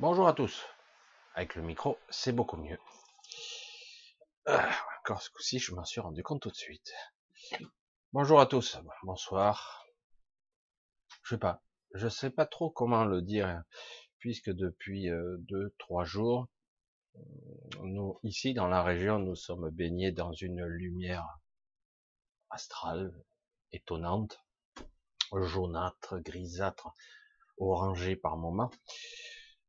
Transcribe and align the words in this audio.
Bonjour 0.00 0.28
à 0.28 0.32
tous. 0.32 0.64
Avec 1.34 1.56
le 1.56 1.62
micro, 1.62 1.98
c'est 2.08 2.30
beaucoup 2.30 2.56
mieux. 2.56 2.78
Ah, 4.46 4.70
encore 5.00 5.20
ce 5.20 5.28
coup-ci, 5.28 5.58
je 5.58 5.74
m'en 5.74 5.84
suis 5.84 6.00
rendu 6.00 6.22
compte 6.22 6.40
tout 6.40 6.50
de 6.50 6.54
suite. 6.54 6.94
Bonjour 8.12 8.38
à 8.38 8.46
tous. 8.46 8.78
Bonsoir. 9.02 9.88
Je 11.24 11.34
sais 11.34 11.38
pas. 11.38 11.64
Je 11.94 12.06
sais 12.06 12.30
pas 12.30 12.46
trop 12.46 12.70
comment 12.70 13.04
le 13.04 13.22
dire, 13.22 13.64
puisque 14.20 14.50
depuis 14.50 15.10
euh, 15.10 15.36
deux, 15.40 15.74
trois 15.78 16.04
jours, 16.04 16.46
nous, 17.82 18.20
ici, 18.22 18.54
dans 18.54 18.68
la 18.68 18.84
région, 18.84 19.18
nous 19.18 19.34
sommes 19.34 19.68
baignés 19.70 20.12
dans 20.12 20.32
une 20.32 20.64
lumière 20.64 21.40
astrale, 22.50 23.12
étonnante, 23.72 24.44
jaunâtre, 25.32 26.20
grisâtre, 26.20 26.86
orangée 27.56 28.14
par 28.14 28.36
moments. 28.36 28.70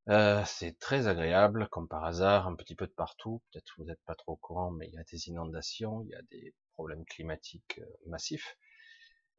Euh, 0.08 0.44
c'est 0.46 0.80
très 0.80 1.08
agréable, 1.08 1.68
comme 1.70 1.88
par 1.88 2.04
hasard, 2.06 2.48
un 2.48 2.56
petit 2.56 2.76
peu 2.76 2.88
de 2.88 2.94
partout. 2.94 3.44
Peut-être 3.52 3.74
vous 3.78 3.84
n'êtes 3.84 4.02
pas 4.06 4.16
trop 4.16 4.34
au 4.34 4.38
courant, 4.38 4.72
mais 4.72 4.88
il 4.88 4.94
y 4.94 4.98
a 4.98 5.04
des 5.04 5.28
inondations, 5.28 6.02
il 6.04 6.10
y 6.10 6.16
a 6.16 6.22
des 6.32 6.56
problèmes 6.74 7.06
climatiques 7.06 7.80
euh, 7.80 7.86
massifs, 8.08 8.58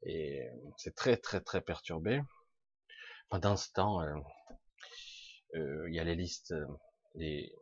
et 0.03 0.49
c'est 0.77 0.95
très 0.95 1.17
très 1.17 1.41
très 1.41 1.61
perturbé. 1.61 2.21
Pendant 3.31 3.57
ce 3.57 3.73
temps, 3.73 4.03
euh, 5.55 5.89
il 5.89 5.95
y 5.95 5.99
a 5.99 6.05
les 6.05 6.15
listes, 6.15 6.55
les, 7.15 7.53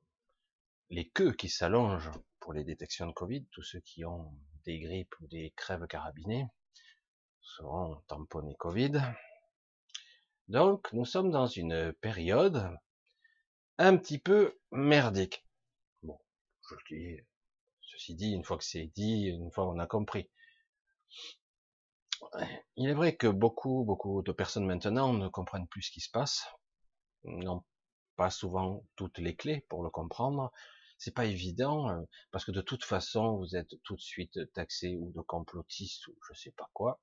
les 0.90 1.08
queues 1.08 1.32
qui 1.32 1.48
s'allongent 1.48 2.10
pour 2.40 2.52
les 2.52 2.64
détections 2.64 3.06
de 3.06 3.12
Covid. 3.12 3.46
Tous 3.52 3.62
ceux 3.62 3.80
qui 3.80 4.04
ont 4.04 4.32
des 4.64 4.80
grippes 4.80 5.14
ou 5.20 5.26
des 5.28 5.52
crèves 5.56 5.86
carabinées 5.86 6.46
seront 7.40 8.02
tamponnés 8.08 8.56
Covid. 8.58 9.00
Donc, 10.48 10.92
nous 10.92 11.04
sommes 11.04 11.30
dans 11.30 11.46
une 11.46 11.92
période 11.94 12.70
un 13.78 13.96
petit 13.96 14.18
peu 14.18 14.58
merdique. 14.72 15.46
Bon, 16.02 16.18
je 16.68 16.74
le 16.74 16.80
dis, 17.16 17.22
ceci 17.80 18.14
dit, 18.14 18.32
une 18.32 18.44
fois 18.44 18.58
que 18.58 18.64
c'est 18.64 18.86
dit, 18.94 19.26
une 19.26 19.52
fois 19.52 19.68
on 19.68 19.78
a 19.78 19.86
compris. 19.86 20.28
Il 22.76 22.88
est 22.88 22.94
vrai 22.94 23.16
que 23.16 23.28
beaucoup, 23.28 23.84
beaucoup 23.84 24.22
de 24.22 24.32
personnes 24.32 24.66
maintenant 24.66 25.12
ne 25.12 25.28
comprennent 25.28 25.68
plus 25.68 25.82
ce 25.82 25.90
qui 25.92 26.00
se 26.00 26.10
passe, 26.10 26.44
n'ont 27.24 27.64
pas 28.16 28.30
souvent 28.30 28.84
toutes 28.96 29.18
les 29.18 29.36
clés 29.36 29.64
pour 29.68 29.84
le 29.84 29.90
comprendre. 29.90 30.52
C'est 30.98 31.14
pas 31.14 31.26
évident 31.26 31.88
euh, 31.90 32.02
parce 32.32 32.44
que 32.44 32.50
de 32.50 32.60
toute 32.60 32.84
façon 32.84 33.36
vous 33.36 33.54
êtes 33.54 33.80
tout 33.84 33.94
de 33.94 34.00
suite 34.00 34.52
taxé 34.52 34.96
ou 34.96 35.12
de 35.12 35.20
complotiste 35.20 36.08
ou 36.08 36.16
je 36.28 36.36
sais 36.36 36.50
pas 36.50 36.68
quoi, 36.72 37.00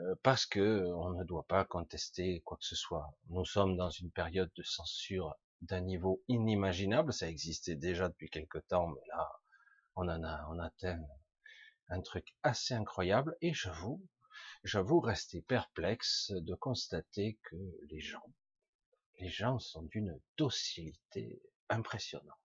euh, 0.00 0.14
parce 0.22 0.46
que 0.46 0.86
on 0.94 1.10
ne 1.10 1.24
doit 1.24 1.44
pas 1.46 1.66
contester 1.66 2.40
quoi 2.46 2.56
que 2.56 2.64
ce 2.64 2.76
soit. 2.76 3.06
Nous 3.28 3.44
sommes 3.44 3.76
dans 3.76 3.90
une 3.90 4.10
période 4.10 4.50
de 4.56 4.62
censure 4.62 5.34
d'un 5.62 5.80
niveau 5.80 6.22
inimaginable. 6.28 7.12
Ça 7.12 7.28
existait 7.28 7.76
déjà 7.76 8.08
depuis 8.08 8.30
quelque 8.30 8.58
temps, 8.58 8.88
mais 8.88 9.02
là, 9.08 9.28
on 9.96 10.08
en 10.08 10.22
a, 10.24 10.46
on 10.50 10.58
atteint 10.58 11.00
un 11.88 12.00
truc 12.00 12.36
assez 12.42 12.74
incroyable. 12.74 13.36
Et 13.40 13.52
j'avoue, 13.54 14.02
j'avoue 14.64 15.00
rester 15.00 15.42
perplexe 15.42 16.30
de 16.32 16.54
constater 16.54 17.38
que 17.44 17.56
les 17.90 18.00
gens, 18.00 18.32
les 19.18 19.28
gens 19.28 19.58
sont 19.58 19.82
d'une 19.82 20.18
docilité 20.36 21.42
impressionnante. 21.68 22.38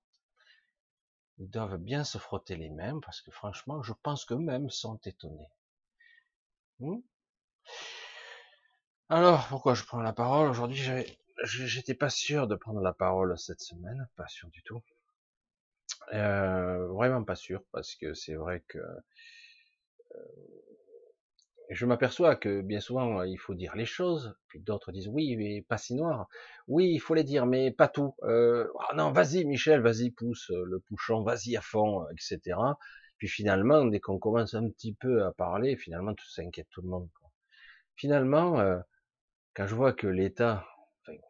Ils 1.40 1.50
doivent 1.50 1.78
bien 1.78 2.04
se 2.04 2.18
frotter 2.18 2.56
les 2.56 2.70
mains 2.70 3.00
parce 3.00 3.22
que 3.22 3.32
franchement, 3.32 3.82
je 3.82 3.94
pense 3.94 4.26
qu'eux-mêmes 4.26 4.70
sont 4.70 5.00
étonnés. 5.06 5.50
Hmm? 6.80 7.00
Alors, 9.10 9.48
pourquoi 9.48 9.74
je 9.74 9.84
prends 9.84 10.02
la 10.02 10.14
parole? 10.14 10.50
Aujourd'hui 10.50 10.82
j'étais 11.44 11.96
pas 11.96 12.10
sûr 12.10 12.48
de 12.48 12.56
prendre 12.56 12.82
la 12.82 12.94
parole 12.94 13.38
cette 13.38 13.62
semaine, 13.62 14.08
pas 14.16 14.28
sûr 14.28 14.50
du 14.50 14.64
tout. 14.64 14.82
Euh, 16.14 16.88
vraiment 16.88 17.24
pas 17.24 17.36
sûr, 17.36 17.64
parce 17.72 17.96
que 17.96 18.14
c'est 18.14 18.36
vrai 18.36 18.64
que 18.68 18.78
euh, 18.78 20.18
je 21.70 21.86
m'aperçois 21.86 22.36
que 22.36 22.62
bien 22.62 22.80
souvent 22.80 23.24
il 23.24 23.38
faut 23.38 23.56
dire 23.56 23.76
les 23.76 23.86
choses, 23.86 24.36
puis 24.48 24.60
d'autres 24.60 24.92
disent 24.92 25.08
oui, 25.08 25.36
mais 25.38 25.62
pas 25.62 25.78
si 25.78 25.96
noir. 25.96 26.28
Oui, 26.68 26.92
il 26.94 27.00
faut 27.00 27.14
les 27.14 27.24
dire, 27.24 27.46
mais 27.46 27.72
pas 27.72 27.88
tout. 27.88 28.16
Euh, 28.24 28.68
oh 28.76 28.96
non, 28.96 29.12
vas-y 29.12 29.46
Michel, 29.46 29.82
vas-y 29.82 30.12
pousse 30.12 30.50
le 30.50 30.80
pouchon, 30.80 31.24
vas-y 31.24 31.56
à 31.58 31.62
fond, 31.62 32.06
etc. 32.12 32.58
Puis 33.18 33.28
finalement, 33.28 33.86
dès 33.86 34.00
qu'on 34.00 34.20
commence 34.20 34.54
un 34.54 34.70
petit 34.70 34.94
peu 34.94 35.24
à 35.24 35.32
parler, 35.32 35.78
finalement 35.78 36.14
tout 36.14 36.30
s'inquiète 36.30 36.68
tout 36.72 36.82
le 36.82 36.90
monde. 36.90 37.10
Quoi. 37.20 37.32
Finalement, 37.96 38.60
euh, 38.60 38.80
quand 39.56 39.68
je 39.68 39.76
vois 39.76 39.94
que 39.94 40.08
l'État 40.08 40.66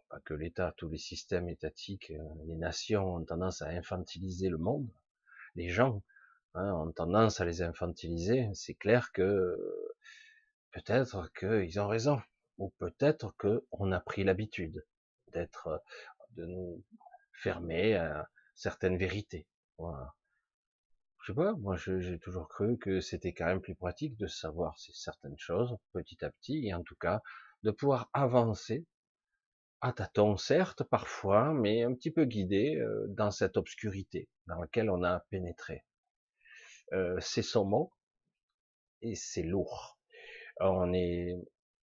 pas 0.09 0.19
que 0.21 0.33
l'État, 0.33 0.73
tous 0.77 0.89
les 0.89 0.97
systèmes 0.97 1.49
étatiques, 1.49 2.11
euh, 2.11 2.23
les 2.45 2.55
nations 2.55 3.15
ont 3.15 3.25
tendance 3.25 3.61
à 3.61 3.67
infantiliser 3.67 4.49
le 4.49 4.57
monde, 4.57 4.89
les 5.55 5.69
gens 5.69 6.03
hein, 6.53 6.73
ont 6.73 6.91
tendance 6.91 7.39
à 7.39 7.45
les 7.45 7.61
infantiliser, 7.61 8.49
c'est 8.53 8.75
clair 8.75 9.11
que 9.11 9.57
peut-être 10.71 11.31
qu'ils 11.33 11.79
ont 11.79 11.87
raison, 11.87 12.21
ou 12.57 12.69
peut-être 12.77 13.35
qu'on 13.37 13.91
a 13.91 13.99
pris 13.99 14.23
l'habitude 14.23 14.85
d'être, 15.33 15.83
de 16.31 16.45
nous 16.45 16.83
fermer 17.31 17.95
à 17.95 18.29
certaines 18.55 18.97
vérités. 18.97 19.47
Je 19.79 21.31
sais 21.31 21.33
pas, 21.33 21.53
moi 21.53 21.77
j'ai 21.77 22.19
toujours 22.19 22.47
cru 22.47 22.77
que 22.77 22.99
c'était 22.99 23.33
quand 23.33 23.45
même 23.45 23.61
plus 23.61 23.75
pratique 23.75 24.17
de 24.17 24.27
savoir 24.27 24.77
certaines 24.77 25.37
choses 25.37 25.77
petit 25.93 26.23
à 26.23 26.29
petit, 26.29 26.67
et 26.67 26.73
en 26.73 26.83
tout 26.83 26.95
cas 26.95 27.21
de 27.63 27.71
pouvoir 27.71 28.09
avancer 28.13 28.85
à 29.83 29.91
tâtons 29.91 30.37
certes 30.37 30.81
parfois, 30.83 31.53
mais 31.53 31.83
un 31.83 31.93
petit 31.93 32.09
peu 32.09 32.23
guidé 32.23 32.77
euh, 32.77 33.05
dans 33.09 33.31
cette 33.31 33.57
obscurité 33.57 34.29
dans 34.47 34.61
laquelle 34.61 34.89
on 34.89 35.03
a 35.03 35.19
pénétré. 35.29 35.83
Euh, 36.93 37.19
c'est 37.19 37.41
son 37.41 37.65
mot 37.65 37.91
et 39.01 39.15
c'est 39.15 39.43
lourd. 39.43 39.99
on 40.61 40.93
est 40.93 41.35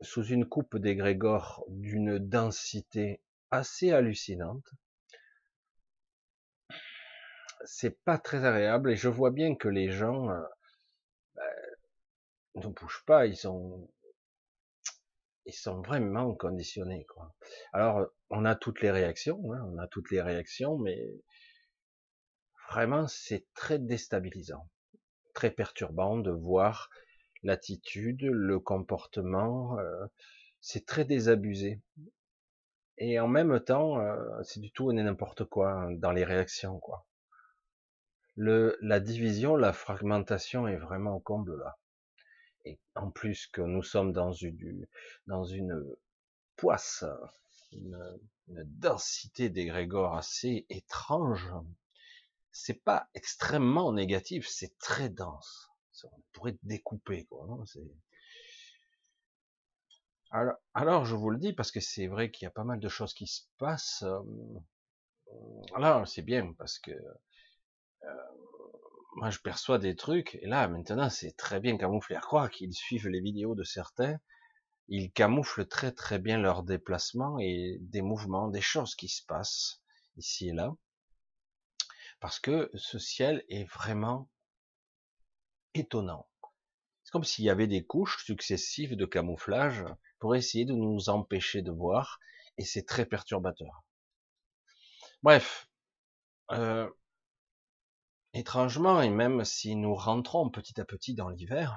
sous 0.02 0.22
une 0.22 0.46
coupe 0.46 0.76
d'égrégore 0.76 1.64
d'une 1.68 2.18
densité 2.18 3.22
assez 3.50 3.90
hallucinante. 3.90 4.68
C'est 7.64 7.98
pas 8.04 8.18
très 8.18 8.44
agréable 8.44 8.90
et 8.90 8.96
je 8.96 9.08
vois 9.08 9.30
bien 9.30 9.54
que 9.56 9.68
les 9.68 9.90
gens 9.90 10.28
euh, 10.28 10.42
ben, 11.36 11.52
ne 12.56 12.68
bougent 12.68 13.04
pas, 13.06 13.26
ils 13.26 13.36
sont 13.36 13.88
ils 15.48 15.54
sont 15.54 15.80
vraiment 15.80 16.34
conditionnés. 16.34 17.06
Quoi. 17.06 17.34
Alors, 17.72 18.06
on 18.28 18.44
a 18.44 18.54
toutes 18.54 18.82
les 18.82 18.90
réactions, 18.90 19.40
hein, 19.52 19.66
on 19.72 19.78
a 19.78 19.88
toutes 19.88 20.10
les 20.10 20.20
réactions, 20.20 20.78
mais 20.78 21.00
vraiment, 22.70 23.08
c'est 23.08 23.46
très 23.54 23.78
déstabilisant, 23.78 24.68
très 25.34 25.50
perturbant 25.50 26.18
de 26.18 26.30
voir 26.30 26.90
l'attitude, 27.42 28.22
le 28.22 28.60
comportement, 28.60 29.78
euh, 29.78 30.06
c'est 30.60 30.84
très 30.84 31.06
désabusé. 31.06 31.80
Et 32.98 33.18
en 33.18 33.28
même 33.28 33.58
temps, 33.60 34.00
euh, 34.00 34.42
c'est 34.42 34.60
du 34.60 34.70
tout 34.70 34.90
et 34.90 34.94
n'importe 34.94 35.44
quoi 35.44 35.70
hein, 35.70 35.92
dans 35.92 36.12
les 36.12 36.24
réactions, 36.24 36.78
quoi. 36.78 37.06
Le, 38.36 38.76
la 38.82 39.00
division, 39.00 39.56
la 39.56 39.72
fragmentation 39.72 40.68
est 40.68 40.76
vraiment 40.76 41.16
au 41.16 41.20
comble 41.20 41.58
là 41.58 41.78
en 42.94 43.10
plus 43.10 43.46
que 43.46 43.60
nous 43.60 43.82
sommes 43.82 44.12
dans 44.12 44.32
une, 44.32 44.86
dans 45.26 45.44
une 45.44 45.84
poisse, 46.56 47.04
une, 47.72 48.18
densité 48.48 49.50
d'égrégore 49.50 50.16
assez 50.16 50.64
étrange, 50.70 51.52
c'est 52.50 52.82
pas 52.82 53.08
extrêmement 53.14 53.92
négatif, 53.92 54.48
c'est 54.48 54.76
très 54.78 55.10
dense. 55.10 55.68
On 56.04 56.22
pourrait 56.32 56.56
découper, 56.62 57.26
quoi. 57.26 57.46
alors, 60.30 60.56
alors, 60.72 61.04
je 61.04 61.14
vous 61.14 61.28
le 61.28 61.38
dis 61.38 61.52
parce 61.52 61.70
que 61.70 61.80
c'est 61.80 62.06
vrai 62.06 62.30
qu'il 62.30 62.46
y 62.46 62.48
a 62.48 62.52
pas 62.52 62.64
mal 62.64 62.80
de 62.80 62.88
choses 62.88 63.12
qui 63.12 63.26
se 63.26 63.42
passent. 63.58 64.04
Euh, 64.04 65.62
alors, 65.74 66.06
c'est 66.08 66.22
bien 66.22 66.54
parce 66.54 66.78
que 66.78 66.92
euh, 66.92 68.08
moi 69.18 69.30
je 69.30 69.40
perçois 69.40 69.78
des 69.78 69.96
trucs, 69.96 70.36
et 70.36 70.46
là 70.46 70.68
maintenant 70.68 71.10
c'est 71.10 71.36
très 71.36 71.58
bien 71.58 71.76
camouflé. 71.76 72.14
À 72.14 72.20
croire 72.20 72.50
qu'ils 72.50 72.72
suivent 72.74 73.08
les 73.08 73.20
vidéos 73.20 73.56
de 73.56 73.64
certains, 73.64 74.18
ils 74.86 75.10
camouflent 75.12 75.66
très 75.66 75.92
très 75.92 76.18
bien 76.20 76.38
leurs 76.38 76.62
déplacements 76.62 77.38
et 77.40 77.78
des 77.80 78.00
mouvements, 78.00 78.48
des 78.48 78.60
choses 78.60 78.94
qui 78.94 79.08
se 79.08 79.24
passent 79.26 79.82
ici 80.16 80.48
et 80.48 80.52
là. 80.52 80.72
Parce 82.20 82.38
que 82.38 82.70
ce 82.74 82.98
ciel 82.98 83.44
est 83.48 83.64
vraiment 83.64 84.30
étonnant. 85.74 86.28
C'est 87.02 87.10
comme 87.10 87.24
s'il 87.24 87.44
y 87.44 87.50
avait 87.50 87.66
des 87.66 87.84
couches 87.84 88.24
successives 88.24 88.94
de 88.94 89.06
camouflage 89.06 89.84
pour 90.20 90.36
essayer 90.36 90.64
de 90.64 90.74
nous 90.74 91.08
empêcher 91.08 91.62
de 91.62 91.72
voir, 91.72 92.20
et 92.56 92.64
c'est 92.64 92.86
très 92.86 93.04
perturbateur. 93.04 93.84
Bref, 95.22 95.68
euh, 96.52 96.88
étrangement, 98.38 99.02
et 99.02 99.10
même 99.10 99.44
si 99.44 99.76
nous 99.76 99.94
rentrons 99.94 100.48
petit 100.48 100.80
à 100.80 100.84
petit 100.84 101.14
dans 101.14 101.28
l'hiver, 101.28 101.76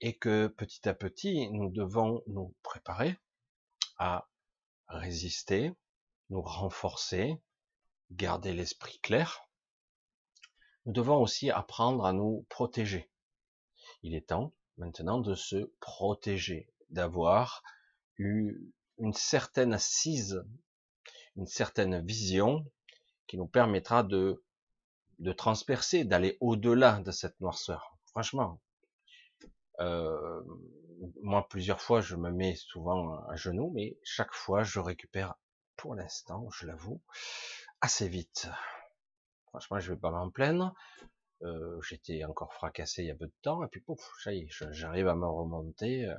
et 0.00 0.16
que 0.16 0.46
petit 0.46 0.88
à 0.88 0.94
petit, 0.94 1.50
nous 1.50 1.70
devons 1.70 2.22
nous 2.28 2.54
préparer 2.62 3.18
à 3.98 4.28
résister, 4.86 5.72
nous 6.30 6.40
renforcer, 6.40 7.42
garder 8.12 8.52
l'esprit 8.52 9.00
clair, 9.00 9.48
nous 10.86 10.92
devons 10.92 11.20
aussi 11.20 11.50
apprendre 11.50 12.06
à 12.06 12.12
nous 12.12 12.46
protéger. 12.48 13.10
Il 14.02 14.14
est 14.14 14.28
temps 14.28 14.54
maintenant 14.76 15.18
de 15.18 15.34
se 15.34 15.72
protéger, 15.80 16.72
d'avoir 16.90 17.62
eu 18.16 18.72
une 18.98 19.12
certaine 19.12 19.74
assise, 19.74 20.42
une 21.36 21.46
certaine 21.46 22.04
vision 22.06 22.64
qui 23.26 23.36
nous 23.36 23.48
permettra 23.48 24.04
de, 24.04 24.42
de 25.18 25.32
transpercer, 25.32 26.04
d'aller 26.04 26.36
au-delà 26.40 27.00
de 27.00 27.10
cette 27.10 27.40
noirceur. 27.40 27.98
Franchement, 28.06 28.60
euh, 29.80 30.42
moi 31.22 31.46
plusieurs 31.48 31.80
fois 31.80 32.00
je 32.00 32.16
me 32.16 32.30
mets 32.30 32.54
souvent 32.54 33.24
à 33.28 33.36
genoux, 33.36 33.70
mais 33.74 33.96
chaque 34.02 34.32
fois 34.32 34.62
je 34.62 34.80
récupère, 34.80 35.34
pour 35.76 35.94
l'instant, 35.94 36.48
je 36.50 36.66
l'avoue, 36.66 37.00
assez 37.80 38.08
vite. 38.08 38.48
Franchement, 39.46 39.78
je 39.78 39.92
vais 39.92 39.98
pas 39.98 40.10
m'en 40.10 40.30
plaindre. 40.30 40.74
Euh, 41.42 41.80
J'étais 41.82 42.24
encore 42.24 42.52
fracassé 42.52 43.02
il 43.02 43.08
y 43.08 43.10
a 43.10 43.14
peu 43.14 43.26
de 43.26 43.34
temps, 43.42 43.64
et 43.64 43.68
puis 43.68 43.80
pouf, 43.80 44.00
ça 44.22 44.32
y 44.32 44.40
est, 44.40 44.48
j'arrive 44.72 45.08
à 45.08 45.14
me 45.14 45.26
remonter. 45.26 46.06
Euh. 46.06 46.16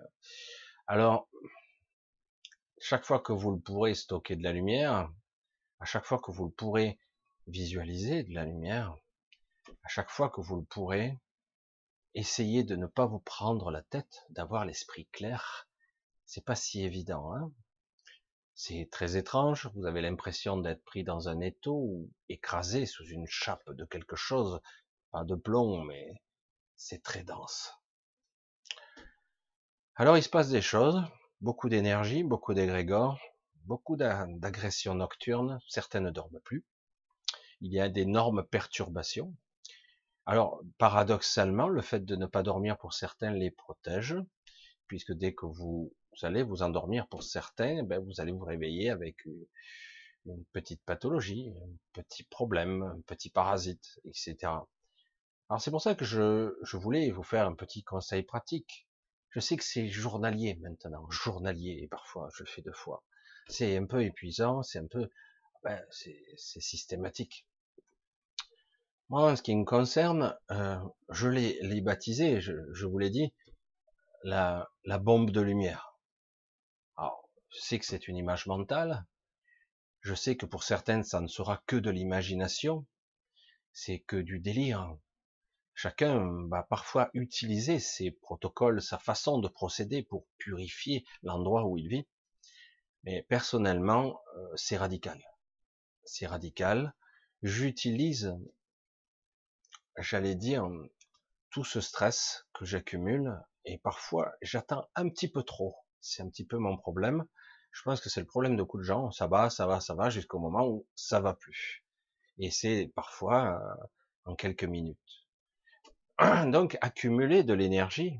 Alors, 0.87 1.27
chaque 2.79 3.05
fois 3.05 3.19
que 3.19 3.33
vous 3.33 3.51
le 3.51 3.59
pourrez 3.59 3.93
stocker 3.93 4.35
de 4.35 4.43
la 4.43 4.53
lumière, 4.53 5.11
à 5.79 5.85
chaque 5.85 6.05
fois 6.05 6.19
que 6.19 6.31
vous 6.31 6.45
le 6.45 6.51
pourrez 6.51 6.97
visualiser 7.49 8.23
de 8.23 8.33
la 8.33 8.45
lumière, 8.45 8.95
à 9.83 9.87
chaque 9.87 10.09
fois 10.09 10.29
que 10.29 10.41
vous 10.41 10.55
le 10.55 10.65
pourrez, 10.65 11.17
essayez 12.13 12.63
de 12.63 12.75
ne 12.75 12.87
pas 12.87 13.05
vous 13.05 13.19
prendre 13.19 13.71
la 13.71 13.81
tête, 13.81 14.23
d'avoir 14.29 14.65
l'esprit 14.65 15.07
clair. 15.11 15.67
C'est 16.25 16.45
pas 16.45 16.55
si 16.55 16.83
évident, 16.83 17.33
hein 17.33 17.51
c'est 18.61 18.89
très 18.91 19.15
étrange, 19.15 19.69
vous 19.73 19.85
avez 19.85 20.01
l'impression 20.01 20.57
d'être 20.57 20.83
pris 20.83 21.05
dans 21.05 21.29
un 21.29 21.39
étau 21.39 21.75
ou 21.75 22.11
écrasé 22.27 22.85
sous 22.85 23.05
une 23.05 23.25
chape 23.25 23.63
de 23.69 23.85
quelque 23.85 24.17
chose, 24.17 24.59
pas 25.11 25.23
de 25.23 25.35
plomb, 25.35 25.85
mais 25.85 26.21
c'est 26.75 27.01
très 27.01 27.23
dense. 27.23 27.71
Alors 29.95 30.17
il 30.17 30.23
se 30.23 30.29
passe 30.29 30.49
des 30.49 30.61
choses, 30.61 31.01
beaucoup 31.39 31.69
d'énergie, 31.69 32.25
beaucoup 32.25 32.53
d'égrégores, 32.53 33.17
beaucoup 33.63 33.95
d'agressions 33.95 34.95
nocturnes, 34.95 35.61
certaines 35.69 36.03
ne 36.03 36.11
dorment 36.11 36.41
plus. 36.43 36.65
Il 37.61 37.73
y 37.73 37.79
a 37.79 37.89
d'énormes 37.89 38.43
perturbations. 38.43 39.35
Alors, 40.25 40.61
paradoxalement, 40.77 41.67
le 41.67 41.81
fait 41.81 42.05
de 42.05 42.15
ne 42.15 42.25
pas 42.25 42.43
dormir 42.43 42.77
pour 42.77 42.93
certains 42.93 43.31
les 43.31 43.51
protège, 43.51 44.15
puisque 44.87 45.13
dès 45.13 45.33
que 45.33 45.45
vous 45.45 45.93
allez 46.21 46.43
vous 46.43 46.61
endormir 46.61 47.07
pour 47.07 47.23
certains, 47.23 47.83
ben 47.83 47.99
vous 47.99 48.21
allez 48.21 48.31
vous 48.31 48.43
réveiller 48.43 48.89
avec 48.89 49.25
une, 49.25 49.45
petite 50.53 50.83
pathologie, 50.83 51.51
un 51.63 51.71
petit 51.93 52.23
problème, 52.23 52.83
un 52.83 53.01
petit 53.07 53.29
parasite, 53.31 53.99
etc. 54.05 54.37
Alors 55.49 55.61
c'est 55.61 55.71
pour 55.71 55.81
ça 55.81 55.95
que 55.95 56.05
je, 56.05 56.55
je 56.61 56.77
voulais 56.77 57.09
vous 57.09 57.23
faire 57.23 57.47
un 57.47 57.55
petit 57.55 57.83
conseil 57.83 58.23
pratique. 58.23 58.87
Je 59.31 59.39
sais 59.39 59.57
que 59.57 59.63
c'est 59.63 59.87
journalier 59.87 60.55
maintenant, 60.61 61.09
journalier, 61.09 61.79
et 61.81 61.87
parfois 61.87 62.29
je 62.35 62.43
le 62.43 62.49
fais 62.49 62.61
deux 62.61 62.73
fois. 62.73 63.03
C'est 63.47 63.77
un 63.77 63.85
peu 63.85 64.03
épuisant, 64.03 64.61
c'est 64.61 64.79
un 64.79 64.87
peu, 64.87 65.09
ben, 65.63 65.83
c'est 65.89 66.21
systématique. 66.37 67.47
Moi, 69.09 69.31
en 69.31 69.35
ce 69.35 69.41
qui 69.41 69.55
me 69.55 69.65
concerne, 69.65 70.37
euh, 70.51 70.77
je 71.09 71.27
l'ai 71.27 71.81
baptisé, 71.81 72.41
je, 72.41 72.85
vous 72.85 72.99
l'ai 72.99 73.09
dit, 73.09 73.33
la, 74.23 74.69
la 74.85 74.99
bombe 74.99 75.31
de 75.31 75.41
lumière. 75.41 75.97
Alors, 76.95 77.27
je 77.49 77.59
sais 77.59 77.79
que 77.79 77.85
c'est 77.85 78.07
une 78.07 78.17
image 78.17 78.45
mentale. 78.45 79.05
Je 80.01 80.13
sais 80.13 80.37
que 80.37 80.45
pour 80.45 80.63
certaines, 80.63 81.03
ça 81.03 81.21
ne 81.21 81.27
sera 81.27 81.63
que 81.65 81.75
de 81.75 81.89
l'imagination. 81.89 82.85
C'est 83.73 83.99
que 83.99 84.15
du 84.15 84.39
délire. 84.39 84.95
Chacun 85.73 86.47
va 86.49 86.61
parfois 86.61 87.09
utiliser 87.13 87.79
ses 87.79 88.11
protocoles, 88.11 88.81
sa 88.81 88.99
façon 88.99 89.39
de 89.39 89.47
procéder 89.47 90.03
pour 90.03 90.27
purifier 90.37 91.03
l'endroit 91.23 91.65
où 91.65 91.77
il 91.77 91.87
vit. 91.87 92.07
Mais 93.05 93.23
personnellement, 93.23 94.21
euh, 94.35 94.47
c'est 94.55 94.77
radical. 94.77 95.19
C'est 96.03 96.27
radical. 96.27 96.93
J'utilise, 97.41 98.37
j'allais 100.01 100.35
dire, 100.35 100.69
tout 101.49 101.63
ce 101.63 101.81
stress 101.81 102.45
que 102.53 102.65
j'accumule 102.65 103.39
et 103.65 103.77
parfois 103.77 104.31
j'attends 104.41 104.87
un 104.95 105.09
petit 105.09 105.29
peu 105.29 105.43
trop. 105.43 105.75
C'est 106.01 106.23
un 106.23 106.29
petit 106.29 106.45
peu 106.45 106.57
mon 106.57 106.77
problème. 106.77 107.25
Je 107.71 107.83
pense 107.83 108.01
que 108.01 108.09
c'est 108.09 108.21
le 108.21 108.25
problème 108.25 108.55
de 108.55 108.61
beaucoup 108.61 108.77
de 108.77 108.83
gens. 108.83 109.11
Ça 109.11 109.27
va, 109.27 109.49
ça 109.49 109.67
va, 109.67 109.79
ça 109.79 109.93
va, 109.93 110.09
jusqu'au 110.09 110.39
moment 110.39 110.67
où 110.67 110.87
ça 110.95 111.19
va 111.19 111.33
plus. 111.33 111.83
Et 112.37 112.51
c'est 112.51 112.91
parfois 112.95 113.59
euh, 113.59 113.85
en 114.25 114.35
quelques 114.35 114.63
minutes. 114.63 115.27
Donc, 116.47 116.77
accumuler 116.81 117.43
de 117.43 117.53
l'énergie, 117.53 118.19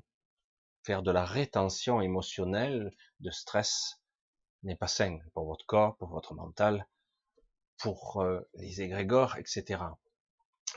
faire 0.84 1.04
de 1.04 1.12
la 1.12 1.26
rétention 1.26 2.02
émotionnelle, 2.02 2.92
de 3.22 3.32
stress, 3.32 4.02
n'est 4.64 4.76
pas 4.76 4.88
sain 4.88 5.20
pour 5.34 5.46
votre 5.46 5.66
corps, 5.66 5.96
pour 5.98 6.10
votre 6.10 6.34
mental, 6.34 6.88
pour 7.78 8.22
euh, 8.22 8.42
les 8.56 8.82
égrégores, 8.82 9.38
etc. 9.38 9.82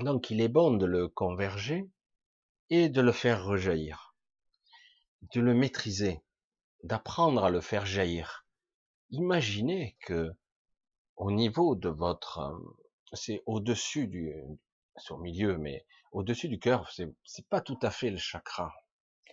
Donc, 0.00 0.30
il 0.30 0.40
est 0.40 0.48
bon 0.48 0.72
de 0.72 0.86
le 0.86 1.08
converger 1.08 1.88
et 2.70 2.88
de 2.88 3.00
le 3.00 3.12
faire 3.12 3.44
rejaillir, 3.44 4.14
de 5.34 5.40
le 5.40 5.54
maîtriser, 5.54 6.22
d'apprendre 6.82 7.44
à 7.44 7.50
le 7.50 7.60
faire 7.60 7.84
jaillir. 7.84 8.46
Imaginez 9.10 9.96
que 10.00 10.32
au 11.16 11.30
niveau 11.30 11.74
de 11.76 11.90
votre, 11.90 12.38
euh, 12.38 12.58
c'est 13.12 13.42
au-dessus 13.46 14.08
du, 14.08 14.32
au 15.10 15.18
milieu, 15.18 15.58
mais 15.58 15.84
au-dessus 16.10 16.48
du 16.48 16.58
cœur, 16.58 16.90
c'est, 16.90 17.12
c'est 17.24 17.46
pas 17.48 17.60
tout 17.60 17.78
à 17.82 17.90
fait 17.90 18.10
le 18.10 18.16
chakra. 18.16 18.72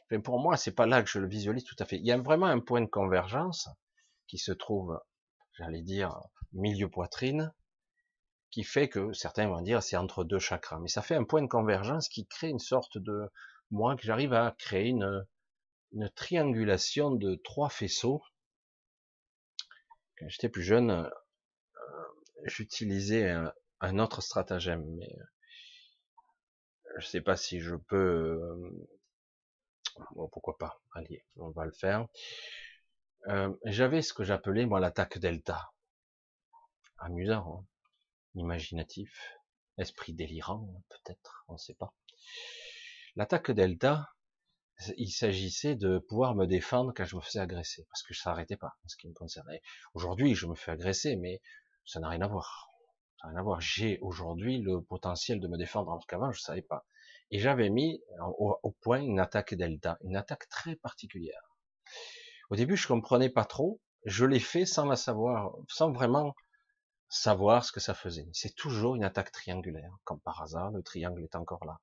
Enfin, 0.05 0.21
pour 0.21 0.39
moi, 0.39 0.57
c'est 0.57 0.75
pas 0.75 0.85
là 0.85 1.01
que 1.01 1.09
je 1.09 1.19
le 1.19 1.27
visualise 1.27 1.63
tout 1.63 1.75
à 1.79 1.85
fait. 1.85 1.97
Il 1.97 2.05
y 2.05 2.11
a 2.11 2.17
vraiment 2.17 2.47
un 2.47 2.59
point 2.59 2.81
de 2.81 2.87
convergence 2.87 3.69
qui 4.27 4.37
se 4.37 4.51
trouve, 4.51 4.99
j'allais 5.57 5.81
dire, 5.81 6.19
milieu 6.51 6.89
poitrine, 6.89 7.53
qui 8.51 8.63
fait 8.63 8.89
que 8.89 9.13
certains 9.13 9.47
vont 9.47 9.61
dire 9.61 9.83
c'est 9.83 9.97
entre 9.97 10.23
deux 10.23 10.39
chakras, 10.39 10.79
mais 10.79 10.87
ça 10.87 11.01
fait 11.01 11.15
un 11.15 11.23
point 11.23 11.41
de 11.41 11.47
convergence 11.47 12.09
qui 12.09 12.25
crée 12.25 12.49
une 12.49 12.59
sorte 12.59 12.97
de, 12.97 13.29
moi, 13.71 13.95
que 13.95 14.03
j'arrive 14.03 14.33
à 14.33 14.55
créer 14.57 14.87
une, 14.87 15.25
une 15.91 16.09
triangulation 16.09 17.11
de 17.11 17.35
trois 17.35 17.69
faisceaux. 17.69 18.21
Quand 20.17 20.27
j'étais 20.29 20.49
plus 20.49 20.63
jeune, 20.63 20.91
euh, 20.91 21.09
j'utilisais 22.45 23.29
un, 23.81 23.99
autre 23.99 24.21
stratagème, 24.21 24.85
mais 24.97 25.15
je 26.97 27.07
sais 27.07 27.21
pas 27.21 27.35
si 27.35 27.59
je 27.59 27.75
peux. 27.75 27.95
Euh, 27.95 28.87
bon, 30.11 30.27
pourquoi 30.29 30.57
pas 30.57 30.81
Allez, 30.93 31.23
on 31.37 31.51
va 31.51 31.65
le 31.65 31.71
faire. 31.71 32.07
Euh, 33.27 33.53
j'avais 33.65 34.01
ce 34.01 34.13
que 34.13 34.23
j'appelais 34.23 34.65
moi 34.65 34.79
l'attaque 34.79 35.19
delta. 35.19 35.71
Amusant, 36.97 37.61
hein 37.61 37.68
imaginatif, 38.35 39.39
esprit 39.77 40.13
délirant 40.13 40.67
peut-être, 40.89 41.45
on 41.47 41.53
ne 41.53 41.57
sait 41.57 41.75
pas. 41.75 41.93
L'attaque 43.15 43.51
delta, 43.51 44.09
il 44.97 45.11
s'agissait 45.11 45.75
de 45.75 45.99
pouvoir 45.99 46.35
me 46.35 46.45
défendre 46.45 46.93
quand 46.95 47.05
je 47.05 47.15
me 47.15 47.21
faisais 47.21 47.39
agresser, 47.39 47.85
parce 47.89 48.03
que 48.03 48.13
ça 48.13 48.29
n'arrêtait 48.29 48.57
pas 48.57 48.77
en 48.85 48.87
ce 48.87 48.95
qui 48.97 49.07
me 49.07 49.13
concernait. 49.13 49.61
Aujourd'hui, 49.93 50.35
je 50.35 50.45
me 50.45 50.55
fais 50.55 50.71
agresser, 50.71 51.15
mais 51.15 51.41
ça 51.85 51.99
n'a 51.99 52.09
rien 52.09 52.21
à 52.21 52.27
voir. 52.27 52.69
Ça 53.19 53.27
n'a 53.27 53.33
rien 53.33 53.39
à 53.41 53.43
voir. 53.43 53.59
J'ai 53.59 53.99
aujourd'hui 53.99 54.59
le 54.59 54.81
potentiel 54.81 55.39
de 55.39 55.47
me 55.47 55.57
défendre, 55.57 55.91
alors 55.91 56.07
qu'avant, 56.07 56.31
je 56.31 56.39
ne 56.39 56.43
savais 56.43 56.61
pas. 56.61 56.85
Et 57.31 57.39
j'avais 57.39 57.69
mis 57.69 58.01
au, 58.37 58.75
point 58.81 59.01
une 59.01 59.19
attaque 59.19 59.53
delta, 59.53 59.97
une 60.01 60.15
attaque 60.15 60.47
très 60.49 60.75
particulière. 60.75 61.57
Au 62.49 62.55
début, 62.55 62.77
je 62.77 62.87
comprenais 62.87 63.29
pas 63.29 63.45
trop. 63.45 63.81
Je 64.05 64.25
l'ai 64.25 64.39
fait 64.39 64.65
sans 64.65 64.85
la 64.85 64.95
savoir, 64.95 65.53
sans 65.67 65.91
vraiment 65.91 66.33
savoir 67.09 67.65
ce 67.65 67.71
que 67.71 67.79
ça 67.79 67.93
faisait. 67.93 68.29
C'est 68.33 68.55
toujours 68.55 68.95
une 68.95 69.03
attaque 69.03 69.31
triangulaire. 69.31 69.97
Comme 70.03 70.21
par 70.21 70.41
hasard, 70.41 70.71
le 70.71 70.83
triangle 70.83 71.23
est 71.23 71.35
encore 71.35 71.65
là. 71.65 71.79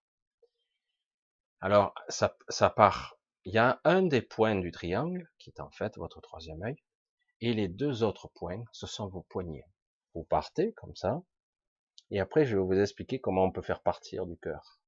Alors, 1.61 1.95
ça, 2.09 2.71
part. 2.71 3.19
Il 3.45 3.55
y 3.55 3.59
a 3.59 3.81
un 3.85 4.03
des 4.03 4.23
points 4.23 4.57
du 4.57 4.71
triangle, 4.71 5.31
qui 5.39 5.51
est 5.51 5.61
en 5.61 5.71
fait 5.71 5.97
votre 5.97 6.21
troisième 6.21 6.63
œil, 6.63 6.77
et 7.41 7.53
les 7.53 7.69
deux 7.69 8.03
autres 8.03 8.29
points, 8.29 8.65
ce 8.73 8.87
sont 8.87 9.09
vos 9.09 9.23
poignets. 9.23 9.69
Vous 10.15 10.25
partez 10.25 10.73
comme 10.73 10.97
ça, 10.97 11.23
et 12.11 12.19
après 12.19 12.45
je 12.45 12.57
vais 12.57 12.63
vous 12.63 12.81
expliquer 12.81 13.21
comment 13.21 13.45
on 13.45 13.53
peut 13.53 13.63
faire 13.63 13.83
partir 13.83 14.27
du 14.27 14.37
cœur. 14.37 14.81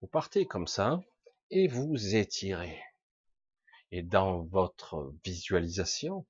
Vous 0.00 0.06
partez 0.06 0.46
comme 0.46 0.66
ça, 0.66 1.02
et 1.50 1.68
vous 1.68 2.14
étirez. 2.14 2.80
Et 3.90 4.02
dans 4.02 4.42
votre 4.44 5.12
visualisation, 5.24 6.26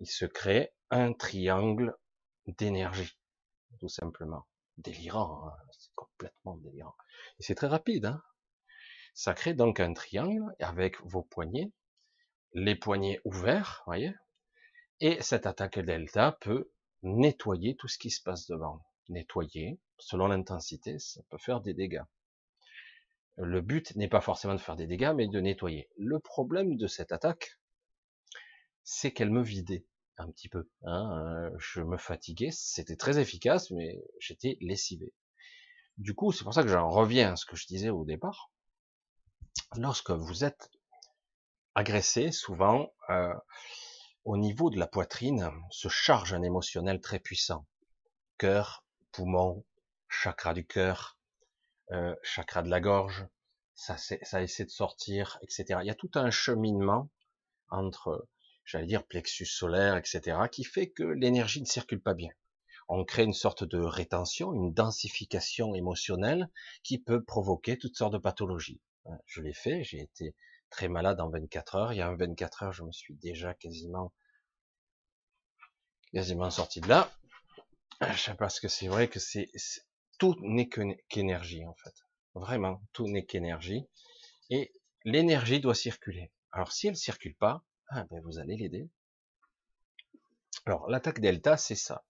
il 0.00 0.06
se 0.06 0.24
crée 0.24 0.72
un 0.90 1.12
triangle 1.12 1.96
d'énergie, 2.46 3.18
tout 3.80 3.88
simplement. 3.88 4.46
Délirant, 4.76 5.48
hein, 5.48 5.56
c'est 5.72 5.92
complètement 5.94 6.56
délirant. 6.56 6.94
Et 7.38 7.42
c'est 7.42 7.54
très 7.54 7.66
rapide, 7.66 8.06
hein 8.06 8.22
ça 9.18 9.34
crée 9.34 9.52
donc 9.52 9.80
un 9.80 9.94
triangle 9.94 10.54
avec 10.60 11.00
vos 11.02 11.24
poignets, 11.24 11.72
les 12.52 12.76
poignets 12.76 13.20
ouverts, 13.24 13.82
voyez, 13.84 14.14
Et 15.00 15.20
cette 15.20 15.44
attaque 15.44 15.80
delta 15.80 16.38
peut 16.40 16.70
nettoyer 17.02 17.74
tout 17.74 17.88
ce 17.88 17.98
qui 17.98 18.10
se 18.10 18.22
passe 18.22 18.46
devant. 18.46 18.80
Nettoyer, 19.08 19.80
selon 19.98 20.28
l'intensité, 20.28 21.00
ça 21.00 21.20
peut 21.30 21.38
faire 21.38 21.60
des 21.60 21.74
dégâts. 21.74 22.04
Le 23.34 23.60
but 23.60 23.96
n'est 23.96 24.06
pas 24.06 24.20
forcément 24.20 24.54
de 24.54 24.60
faire 24.60 24.76
des 24.76 24.86
dégâts, 24.86 25.12
mais 25.16 25.26
de 25.26 25.40
nettoyer. 25.40 25.90
Le 25.96 26.20
problème 26.20 26.76
de 26.76 26.86
cette 26.86 27.10
attaque, 27.10 27.57
c'est 28.90 29.12
qu'elle 29.12 29.30
me 29.30 29.42
vidait 29.42 29.84
un 30.16 30.30
petit 30.30 30.48
peu. 30.48 30.66
Hein. 30.82 31.12
Euh, 31.12 31.56
je 31.58 31.82
me 31.82 31.98
fatiguais, 31.98 32.48
c'était 32.50 32.96
très 32.96 33.18
efficace, 33.18 33.70
mais 33.70 34.02
j'étais 34.18 34.56
lessivé. 34.62 35.12
Du 35.98 36.14
coup, 36.14 36.32
c'est 36.32 36.42
pour 36.42 36.54
ça 36.54 36.62
que 36.62 36.70
j'en 36.70 36.88
reviens 36.88 37.34
à 37.34 37.36
ce 37.36 37.44
que 37.44 37.54
je 37.54 37.66
disais 37.66 37.90
au 37.90 38.06
départ. 38.06 38.50
Lorsque 39.76 40.10
vous 40.10 40.42
êtes 40.42 40.70
agressé, 41.74 42.32
souvent, 42.32 42.90
euh, 43.10 43.34
au 44.24 44.38
niveau 44.38 44.70
de 44.70 44.78
la 44.78 44.86
poitrine, 44.86 45.50
se 45.70 45.88
charge 45.88 46.32
un 46.32 46.42
émotionnel 46.42 47.02
très 47.02 47.18
puissant. 47.18 47.66
Cœur, 48.38 48.86
poumon, 49.12 49.66
chakra 50.08 50.54
du 50.54 50.66
cœur, 50.66 51.18
euh, 51.90 52.16
chakra 52.22 52.62
de 52.62 52.70
la 52.70 52.80
gorge, 52.80 53.26
ça, 53.74 53.98
ça 53.98 54.42
essaie 54.42 54.64
de 54.64 54.70
sortir, 54.70 55.38
etc. 55.42 55.80
Il 55.82 55.86
y 55.86 55.90
a 55.90 55.94
tout 55.94 56.10
un 56.14 56.30
cheminement 56.30 57.10
entre, 57.68 58.26
j'allais 58.68 58.86
dire, 58.86 59.06
plexus 59.06 59.46
solaire, 59.46 59.96
etc., 59.96 60.36
qui 60.52 60.62
fait 60.62 60.90
que 60.90 61.02
l'énergie 61.02 61.60
ne 61.60 61.66
circule 61.66 62.02
pas 62.02 62.12
bien. 62.12 62.30
On 62.86 63.02
crée 63.04 63.24
une 63.24 63.34
sorte 63.34 63.64
de 63.64 63.78
rétention, 63.78 64.52
une 64.52 64.72
densification 64.72 65.74
émotionnelle 65.74 66.50
qui 66.82 66.98
peut 66.98 67.24
provoquer 67.24 67.78
toutes 67.78 67.96
sortes 67.96 68.12
de 68.12 68.18
pathologies. 68.18 68.80
Je 69.26 69.40
l'ai 69.40 69.54
fait, 69.54 69.84
j'ai 69.84 70.00
été 70.00 70.34
très 70.68 70.88
malade 70.88 71.18
en 71.20 71.30
24 71.30 71.74
heures. 71.76 71.92
Il 71.94 71.96
y 71.96 72.02
a 72.02 72.08
un 72.08 72.16
24 72.16 72.62
heures, 72.62 72.72
je 72.72 72.82
me 72.82 72.92
suis 72.92 73.14
déjà 73.14 73.54
quasiment, 73.54 74.12
quasiment 76.12 76.50
sorti 76.50 76.80
de 76.82 76.88
là. 76.88 77.10
Parce 78.38 78.60
que 78.60 78.68
c'est 78.68 78.88
vrai 78.88 79.08
que 79.08 79.18
c'est, 79.18 79.50
tout 80.18 80.36
n'est 80.40 80.68
qu'énergie, 81.08 81.64
en 81.64 81.74
fait. 81.74 81.94
Vraiment, 82.34 82.82
tout 82.92 83.08
n'est 83.08 83.24
qu'énergie. 83.24 83.86
Et 84.50 84.72
l'énergie 85.04 85.60
doit 85.60 85.74
circuler. 85.74 86.32
Alors, 86.52 86.72
si 86.72 86.86
elle 86.88 86.96
circule 86.96 87.34
pas, 87.34 87.64
ah, 87.90 88.04
ben 88.10 88.20
vous 88.22 88.38
allez 88.38 88.56
l'aider. 88.56 88.88
Alors, 90.66 90.88
l'attaque 90.88 91.20
delta, 91.20 91.56
c'est 91.56 91.74
ça. 91.74 92.04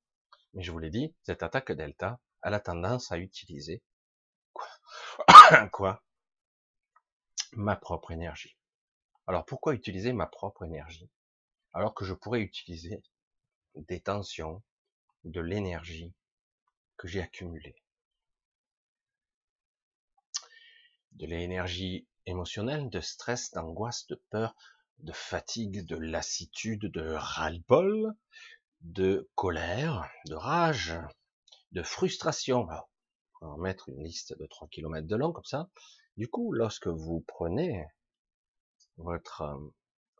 Mais 0.55 0.63
je 0.63 0.73
vous 0.73 0.79
l'ai 0.79 0.91
dit, 0.91 1.15
cette 1.23 1.43
attaque 1.43 1.73
delta, 1.73 2.21
elle 2.43 2.55
a 2.55 2.61
tendance 2.61 3.13
à 3.13 3.19
utiliser 3.19 3.83
quoi, 4.53 4.69
quoi? 5.73 6.05
Ma 7.53 7.77
propre 7.77 8.11
énergie. 8.11 8.57
Alors 9.27 9.45
pourquoi 9.45 9.75
utiliser 9.75 10.13
ma 10.13 10.27
propre 10.27 10.65
énergie? 10.65 11.11
Alors 11.73 11.95
que 11.95 12.05
je 12.05 12.15
pourrais 12.15 12.41
utiliser 12.41 13.03
des 13.75 14.01
tensions, 14.01 14.63
de 15.25 15.41
l'énergie 15.41 16.15
que 16.97 17.09
j'ai 17.09 17.21
accumulée. 17.21 17.77
De 21.13 21.27
l'énergie 21.27 22.09
émotionnelle, 22.27 22.89
de 22.91 23.01
stress, 23.01 23.51
d'angoisse, 23.53 24.07
de 24.07 24.17
peur, 24.31 24.55
de 25.01 25.13
fatigue, 25.13 25.85
de 25.87 25.97
lassitude, 25.97 26.91
de 26.91 27.15
ras-le-bol, 27.15 28.15
de 28.81 29.29
colère, 29.35 30.11
de 30.27 30.35
rage, 30.35 30.95
de 31.73 31.83
frustration. 31.83 32.67
on 33.41 33.49
va 33.49 33.57
mettre 33.59 33.89
une 33.89 34.03
liste 34.03 34.39
de 34.39 34.47
3 34.47 34.69
km 34.69 35.07
de 35.07 35.17
long 35.17 35.33
comme 35.33 35.45
ça. 35.45 35.69
Du 36.17 36.29
coup, 36.29 36.53
lorsque 36.53 36.89
vous 36.89 37.25
prenez 37.27 37.87
votre, 38.97 39.43
euh, 39.43 39.75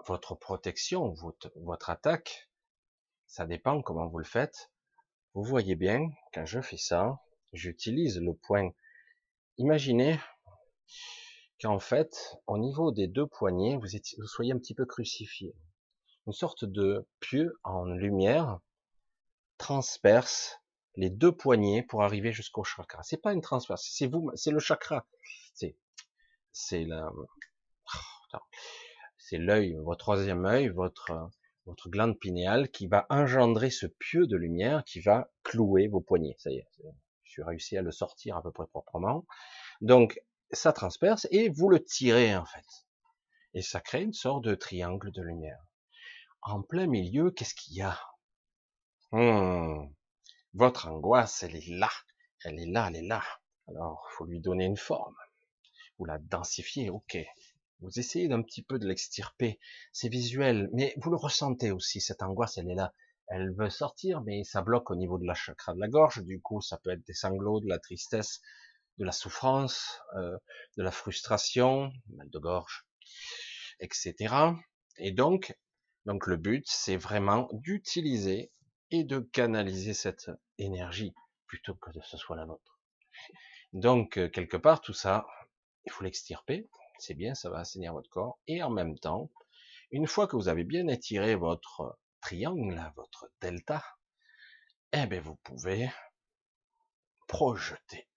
votre 0.07 0.35
protection, 0.35 1.13
votre, 1.15 1.53
votre 1.57 1.91
attaque, 1.91 2.49
ça 3.27 3.47
dépend 3.47 3.83
comment 3.83 4.07
vous 4.07 4.19
le 4.19 4.25
faites. 4.25 4.71
Vous 5.35 5.43
voyez 5.45 5.75
bien, 5.75 6.09
quand 6.33 6.47
je 6.47 6.61
fais 6.61 6.77
ça, 6.77 7.21
j'utilise 7.53 8.19
le 8.21 8.35
point. 8.35 8.71
Imaginez 9.59 10.19
qu'en 11.61 11.79
fait, 11.79 12.39
au 12.47 12.59
niveau 12.59 12.93
des 12.93 13.09
deux 13.09 13.27
poignets, 13.27 13.77
vous, 13.77 13.89
vous 14.19 14.27
soyez 14.27 14.53
un 14.53 14.59
petit 14.59 14.75
peu 14.75 14.87
crucifié. 14.87 15.55
Une 16.27 16.33
sorte 16.33 16.65
de 16.65 17.07
pieu 17.21 17.59
en 17.65 17.85
lumière 17.85 18.61
transperce 19.57 20.61
les 20.95 21.11
deux 21.11 21.33
poignets 21.33 21.83
pour 21.83 22.03
arriver 22.03 22.33
jusqu'au 22.33 22.65
chakra. 22.65 23.03
C'est 23.03 23.23
pas 23.23 23.33
une 23.33 23.41
transperce, 23.41 23.89
c'est 23.91 24.07
vous, 24.07 24.31
c'est 24.35 24.51
le 24.51 24.59
chakra. 24.59 25.07
C'est 25.55 25.77
c'est 26.53 26.85
la, 26.85 27.11
oh, 27.15 28.39
c'est 29.17 29.39
l'œil, 29.39 29.77
votre 29.77 29.99
troisième 29.99 30.45
œil, 30.45 30.69
votre, 30.69 31.31
votre 31.67 31.89
glande 31.89 32.19
pinéale 32.19 32.71
qui 32.71 32.87
va 32.89 33.07
engendrer 33.11 33.71
ce 33.71 33.87
pieu 33.87 34.27
de 34.27 34.37
lumière 34.37 34.83
qui 34.85 35.01
va 35.01 35.31
clouer 35.45 35.87
vos 35.87 36.01
poignets. 36.01 36.35
Ça 36.39 36.51
y 36.51 36.57
est, 36.57 36.67
je 37.25 37.31
suis 37.31 37.43
réussi 37.43 37.77
à 37.77 37.83
le 37.83 37.93
sortir 37.93 38.37
à 38.37 38.43
peu 38.43 38.51
près 38.51 38.67
proprement. 38.67 39.27
Donc, 39.81 40.21
ça 40.53 40.73
transperce 40.73 41.27
et 41.31 41.49
vous 41.49 41.69
le 41.69 41.83
tirez 41.83 42.37
en 42.37 42.45
fait. 42.45 42.67
Et 43.55 43.63
ça 43.63 43.81
crée 43.81 44.03
une 44.03 44.13
sorte 44.13 44.45
de 44.45 44.55
triangle 44.55 45.11
de 45.13 45.23
lumière. 45.23 45.63
En 46.43 46.63
plein 46.63 46.87
milieu, 46.87 47.31
qu'est-ce 47.31 47.55
qu'il 47.55 47.75
y 47.75 47.83
a? 47.83 47.99
Hmm. 49.13 49.89
Votre 50.55 50.89
angoisse, 50.89 51.43
elle 51.43 51.57
est 51.57 51.69
là. 51.69 51.91
Elle 52.45 52.61
est 52.61 52.67
là, 52.67 52.87
elle 52.89 52.97
est 52.97 53.07
là. 53.07 53.23
Alors, 53.69 54.07
faut 54.13 54.25
lui 54.25 54.41
donner 54.41 54.65
une 54.65 54.77
forme 54.77 55.17
vous 55.99 56.05
la 56.05 56.19
densifiez, 56.19 56.91
ok. 56.91 57.19
Vous 57.81 57.99
essayez 57.99 58.29
d'un 58.29 58.43
petit 58.43 58.63
peu 58.63 58.79
de 58.79 58.87
l'extirper. 58.87 59.59
C'est 59.93 60.09
visuel, 60.09 60.69
mais 60.73 60.95
vous 60.99 61.11
le 61.11 61.17
ressentez 61.17 61.71
aussi, 61.71 62.01
cette 62.01 62.23
angoisse, 62.23 62.59
elle 62.59 62.71
est 62.71 62.75
là. 62.75 62.95
Elle 63.29 63.53
veut 63.55 63.69
sortir, 63.71 64.23
mais 64.23 64.43
ça 64.45 64.63
bloque 64.63 64.91
au 64.91 64.97
niveau 64.97 65.19
de 65.19 65.27
la 65.27 65.35
chakra 65.35 65.75
de 65.75 65.81
la 65.81 65.89
gorge. 65.89 66.23
Du 66.25 66.41
coup, 66.41 66.61
ça 66.61 66.79
peut 66.79 66.91
être 66.91 67.07
des 67.07 67.15
sanglots, 67.15 67.61
de 67.61 67.69
la 67.69 67.79
tristesse, 67.79 68.41
de 68.99 69.05
la 69.05 69.13
souffrance, 69.13 70.01
euh, 70.17 70.37
de 70.77 70.83
la 70.83 70.91
frustration, 70.91 71.93
mal 72.09 72.29
de 72.31 72.39
gorge, 72.39 72.87
etc. 73.81 74.35
Et 74.97 75.13
donc, 75.13 75.57
donc 76.05 76.27
le 76.27 76.37
but, 76.37 76.65
c'est 76.69 76.97
vraiment 76.97 77.49
d'utiliser 77.53 78.51
et 78.91 79.05
de 79.05 79.21
canaliser 79.21 79.95
cette 79.95 80.31
énergie 80.59 81.15
plutôt 81.47 81.75
que 81.75 81.91
de 81.91 82.01
ce 82.03 82.17
soit 82.17 82.37
la 82.37 82.47
nôtre. 82.47 82.81
Donc, 83.73 84.17
euh, 84.17 84.29
quelque 84.29 84.57
part, 84.57 84.81
tout 84.81 84.95
ça, 84.95 85.27
il 85.85 85.93
faut 85.93 86.05
l'extirper, 86.05 86.69
c'est 86.99 87.15
bien, 87.15 87.35
ça 87.35 87.51
va 87.51 87.59
assainir 87.59 87.93
votre 87.93 88.11
corps, 88.11 88.39
et 88.47 88.63
en 88.63 88.71
même 88.71 88.99
temps, 88.99 89.31
une 89.91 90.07
fois 90.07 90.27
que 90.27 90.37
vous 90.37 90.49
avez 90.49 90.65
bien 90.65 90.89
étiré 90.89 91.35
votre 91.35 91.99
triangle, 92.21 92.81
votre 92.97 93.31
delta, 93.41 93.85
eh 94.93 95.07
bien 95.07 95.21
vous 95.21 95.37
pouvez 95.37 95.91
projeter. 97.27 98.09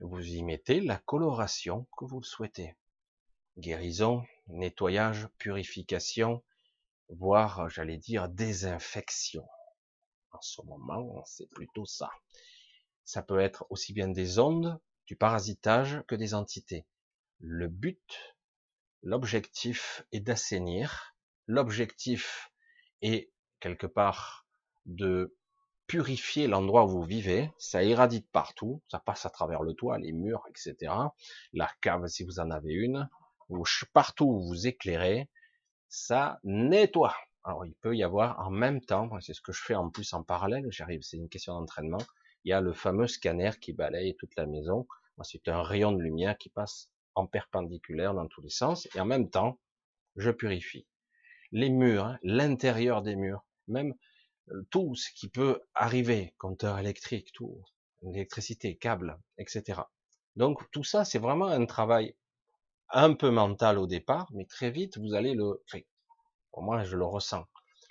Vous 0.00 0.24
y 0.24 0.44
mettez 0.44 0.80
la 0.80 0.96
coloration 0.96 1.88
que 1.98 2.04
vous 2.04 2.22
souhaitez. 2.22 2.76
Guérison, 3.56 4.24
nettoyage, 4.46 5.28
purification, 5.38 6.44
voire, 7.08 7.68
j'allais 7.68 7.96
dire, 7.96 8.28
désinfection. 8.28 9.44
En 10.30 10.40
ce 10.40 10.62
moment, 10.62 11.24
c'est 11.26 11.48
plutôt 11.50 11.84
ça. 11.84 12.10
Ça 13.04 13.22
peut 13.22 13.40
être 13.40 13.66
aussi 13.70 13.92
bien 13.92 14.08
des 14.08 14.38
ondes 14.38 14.80
du 15.06 15.16
parasitage 15.16 16.02
que 16.06 16.14
des 16.14 16.34
entités. 16.34 16.86
Le 17.40 17.66
but, 17.66 18.36
l'objectif 19.02 20.04
est 20.12 20.20
d'assainir, 20.20 21.16
l'objectif 21.46 22.52
est 23.02 23.32
quelque 23.58 23.86
part 23.86 24.46
de 24.86 25.36
purifier 25.88 26.46
l'endroit 26.46 26.84
où 26.84 26.88
vous 26.88 27.02
vivez, 27.02 27.50
ça 27.58 27.82
irradie 27.82 28.20
partout, 28.20 28.80
ça 28.88 29.00
passe 29.00 29.26
à 29.26 29.30
travers 29.30 29.62
le 29.62 29.74
toit, 29.74 29.98
les 29.98 30.12
murs, 30.12 30.44
etc. 30.48 30.92
La 31.52 31.68
cave 31.80 32.06
si 32.06 32.22
vous 32.22 32.38
en 32.38 32.50
avez 32.50 32.72
une, 32.72 33.08
ou 33.48 33.64
partout 33.92 34.26
où 34.26 34.46
vous 34.46 34.66
éclairez, 34.68 35.28
ça 35.88 36.38
nettoie. 36.44 37.16
Alors 37.42 37.66
il 37.66 37.74
peut 37.74 37.96
y 37.96 38.04
avoir 38.04 38.38
en 38.46 38.50
même 38.50 38.80
temps, 38.80 39.10
c'est 39.20 39.34
ce 39.34 39.40
que 39.40 39.52
je 39.52 39.62
fais 39.62 39.74
en 39.74 39.90
plus 39.90 40.12
en 40.12 40.22
parallèle, 40.22 40.66
j'arrive, 40.70 41.00
c'est 41.02 41.16
une 41.16 41.28
question 41.28 41.54
d'entraînement, 41.54 42.04
il 42.44 42.50
y 42.50 42.52
a 42.52 42.60
le 42.60 42.72
fameux 42.72 43.06
scanner 43.06 43.50
qui 43.60 43.72
balaye 43.72 44.14
toute 44.16 44.36
la 44.36 44.46
maison. 44.46 44.86
C'est 45.22 45.48
un 45.48 45.62
rayon 45.62 45.92
de 45.92 46.00
lumière 46.00 46.38
qui 46.38 46.48
passe 46.48 46.90
en 47.14 47.26
perpendiculaire 47.26 48.14
dans 48.14 48.28
tous 48.28 48.40
les 48.40 48.50
sens 48.50 48.86
et 48.94 49.00
en 49.00 49.04
même 49.04 49.28
temps, 49.28 49.58
je 50.16 50.30
purifie. 50.30 50.86
Les 51.50 51.70
murs, 51.70 52.04
hein, 52.04 52.18
l'intérieur 52.22 53.02
des 53.02 53.16
murs, 53.16 53.44
même 53.66 53.94
tout 54.70 54.94
ce 54.94 55.10
qui 55.14 55.28
peut 55.28 55.60
arriver, 55.74 56.34
compteur 56.38 56.78
électrique, 56.78 57.32
tout, 57.32 57.62
électricité, 58.02 58.76
câble, 58.76 59.18
etc. 59.38 59.82
Donc 60.36 60.70
tout 60.70 60.84
ça, 60.84 61.04
c'est 61.04 61.18
vraiment 61.18 61.48
un 61.48 61.66
travail 61.66 62.14
un 62.90 63.14
peu 63.14 63.30
mental 63.30 63.78
au 63.78 63.86
départ, 63.86 64.28
mais 64.32 64.46
très 64.46 64.70
vite, 64.70 64.98
vous 64.98 65.14
allez 65.14 65.34
le... 65.34 65.62
Enfin, 65.66 65.80
pour 66.52 66.62
moi, 66.62 66.84
je 66.84 66.96
le 66.96 67.04
ressens. 67.04 67.44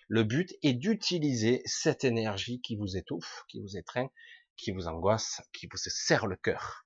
Le 0.08 0.24
but 0.24 0.56
est 0.64 0.74
d'utiliser 0.74 1.62
cette 1.66 2.04
énergie 2.04 2.62
qui 2.62 2.76
vous 2.76 2.96
étouffe, 2.96 3.44
qui 3.48 3.60
vous 3.60 3.78
étreint, 3.78 4.10
qui 4.56 4.72
vous 4.72 4.88
angoisse, 4.88 5.42
qui 5.54 5.68
vous 5.68 5.78
serre 5.78 6.28
le 6.28 6.36
cœur, 6.36 6.86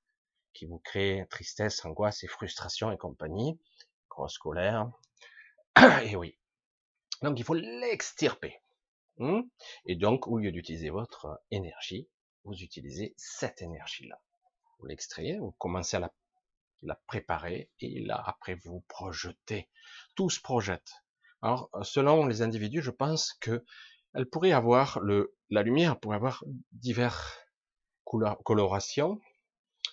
qui 0.53 0.65
vous 0.65 0.79
crée 0.79 1.25
tristesse, 1.29 1.85
angoisse 1.85 2.23
et 2.23 2.27
frustration 2.27 2.91
et 2.91 2.97
compagnie, 2.97 3.59
grosse 4.09 4.37
colère. 4.37 4.91
Et 6.03 6.15
oui. 6.15 6.37
Donc 7.21 7.39
il 7.39 7.45
faut 7.45 7.53
l'extirper. 7.53 8.60
Hmm 9.21 9.43
et 9.85 9.95
donc, 9.95 10.27
au 10.27 10.39
lieu 10.39 10.51
d'utiliser 10.51 10.89
votre 10.89 11.39
énergie, 11.51 12.09
vous 12.43 12.55
utilisez 12.55 13.13
cette 13.17 13.61
énergie-là. 13.61 14.19
Vous 14.79 14.87
l'extrayez, 14.87 15.37
vous 15.37 15.51
commencez 15.59 15.97
à 15.97 16.11
la, 16.81 16.95
préparer 17.05 17.69
et 17.79 17.99
là, 17.99 18.19
après, 18.25 18.55
vous 18.55 18.83
projetez. 18.87 19.69
Tout 20.15 20.31
se 20.31 20.41
projette. 20.41 20.91
Alors, 21.43 21.69
selon 21.83 22.25
les 22.25 22.41
individus, 22.41 22.81
je 22.81 22.89
pense 22.89 23.33
que 23.41 23.63
elle 24.15 24.25
pourrait 24.25 24.53
avoir 24.53 24.99
la 25.51 25.61
lumière 25.61 25.99
pourrait 25.99 26.15
avoir 26.15 26.43
divers 26.71 27.37
colorations, 28.03 29.21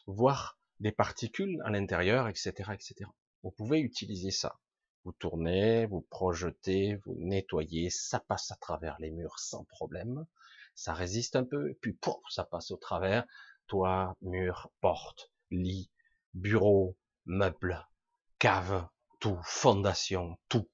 voire 0.07 0.59
des 0.81 0.91
particules 0.91 1.61
à 1.67 1.71
l'intérieur, 1.71 2.29
etc., 2.29 2.53
etc. 2.73 2.95
Vous 3.43 3.51
pouvez 3.51 3.81
utiliser 3.81 4.31
ça. 4.31 4.59
Vous 5.09 5.15
tournez, 5.15 5.87
vous 5.87 6.03
projetez, 6.03 6.97
vous 7.07 7.17
nettoyez, 7.19 7.89
ça 7.89 8.21
passe 8.21 8.51
à 8.51 8.57
travers 8.57 8.99
les 9.01 9.11
murs 9.11 9.39
sans 9.39 9.65
problème. 9.65 10.27
Ça 10.75 10.93
résiste 10.93 11.35
un 11.35 11.45
peu, 11.45 11.73
puis 11.81 11.95
pouf, 11.95 12.21
ça 12.29 12.45
passe 12.45 12.71
au 12.73 12.77
travers. 12.77 13.25
Toit, 13.69 14.15
mur, 14.21 14.71
porte, 14.83 15.33
lit, 15.51 15.91
bureau, 16.35 16.95
meubles, 17.25 17.89
cave, 18.39 18.87
tout, 19.19 19.41
fondation, 19.45 20.37
tout. 20.51 20.69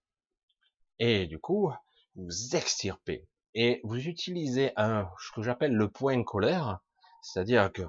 Et 0.98 1.28
du 1.28 1.38
coup, 1.38 1.70
vous 2.16 2.56
extirpez 2.56 3.28
et 3.54 3.80
vous 3.84 4.08
utilisez 4.08 4.72
un, 4.74 5.08
ce 5.20 5.30
que 5.30 5.42
j'appelle 5.42 5.76
le 5.76 5.88
point 5.88 6.24
colère, 6.24 6.80
c'est-à-dire 7.22 7.72
que 7.72 7.82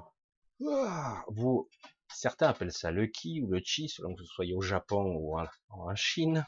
vous, 0.60 1.68
certains 2.08 2.48
appellent 2.48 2.72
ça 2.72 2.90
le 2.90 3.06
ki 3.06 3.40
ou 3.42 3.48
le 3.48 3.60
chi, 3.64 3.88
selon 3.88 4.14
que 4.14 4.20
vous 4.20 4.28
soyez 4.28 4.54
au 4.54 4.62
Japon 4.62 5.14
ou 5.16 5.38
en, 5.38 5.94
Chine, 5.94 6.46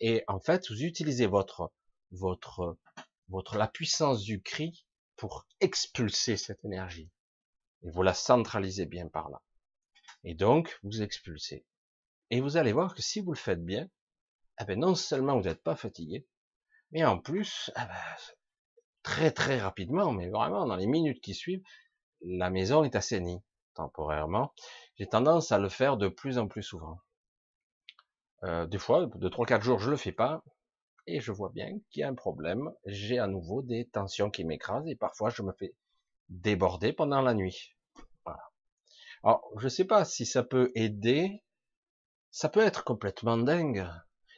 et 0.00 0.24
en 0.28 0.40
fait, 0.40 0.68
vous 0.68 0.82
utilisez 0.82 1.26
votre, 1.26 1.72
votre, 2.10 2.76
votre, 3.28 3.56
la 3.56 3.68
puissance 3.68 4.22
du 4.22 4.42
cri 4.42 4.86
pour 5.16 5.46
expulser 5.60 6.36
cette 6.36 6.64
énergie. 6.64 7.10
Et 7.82 7.90
vous 7.90 8.02
la 8.02 8.14
centralisez 8.14 8.86
bien 8.86 9.08
par 9.08 9.30
là. 9.30 9.42
Et 10.24 10.34
donc, 10.34 10.78
vous 10.82 11.02
expulsez. 11.02 11.64
Et 12.30 12.40
vous 12.40 12.56
allez 12.56 12.72
voir 12.72 12.94
que 12.94 13.02
si 13.02 13.20
vous 13.20 13.32
le 13.32 13.38
faites 13.38 13.64
bien, 13.64 13.88
eh 14.60 14.64
ben 14.64 14.78
non 14.78 14.94
seulement 14.94 15.36
vous 15.36 15.48
n'êtes 15.48 15.62
pas 15.62 15.76
fatigué, 15.76 16.26
mais 16.90 17.04
en 17.04 17.18
plus, 17.18 17.70
eh 17.76 17.80
ben, 17.80 18.16
très 19.02 19.30
très 19.30 19.60
rapidement, 19.60 20.12
mais 20.12 20.28
vraiment 20.28 20.66
dans 20.66 20.76
les 20.76 20.86
minutes 20.86 21.20
qui 21.20 21.34
suivent, 21.34 21.62
la 22.20 22.50
maison 22.50 22.84
est 22.84 22.94
assainie 22.94 23.42
temporairement. 23.74 24.52
J'ai 24.96 25.06
tendance 25.06 25.52
à 25.52 25.58
le 25.58 25.68
faire 25.68 25.96
de 25.96 26.08
plus 26.08 26.38
en 26.38 26.48
plus 26.48 26.62
souvent. 26.62 26.98
Euh, 28.44 28.66
des 28.66 28.78
fois, 28.78 29.06
de 29.06 29.28
3-4 29.28 29.62
jours, 29.62 29.78
je 29.78 29.90
le 29.90 29.96
fais 29.96 30.12
pas, 30.12 30.42
et 31.06 31.20
je 31.20 31.32
vois 31.32 31.50
bien 31.50 31.78
qu'il 31.90 32.00
y 32.00 32.02
a 32.02 32.08
un 32.08 32.14
problème. 32.14 32.72
J'ai 32.86 33.18
à 33.18 33.26
nouveau 33.26 33.62
des 33.62 33.88
tensions 33.88 34.30
qui 34.30 34.44
m'écrasent, 34.44 34.88
et 34.88 34.96
parfois 34.96 35.30
je 35.30 35.42
me 35.42 35.52
fais 35.52 35.74
déborder 36.28 36.92
pendant 36.92 37.20
la 37.20 37.34
nuit. 37.34 37.76
Alors, 39.24 39.48
je 39.58 39.68
sais 39.68 39.84
pas 39.84 40.04
si 40.04 40.26
ça 40.26 40.42
peut 40.42 40.72
aider. 40.74 41.44
Ça 42.32 42.48
peut 42.48 42.60
être 42.60 42.82
complètement 42.82 43.36
dingue. 43.36 43.86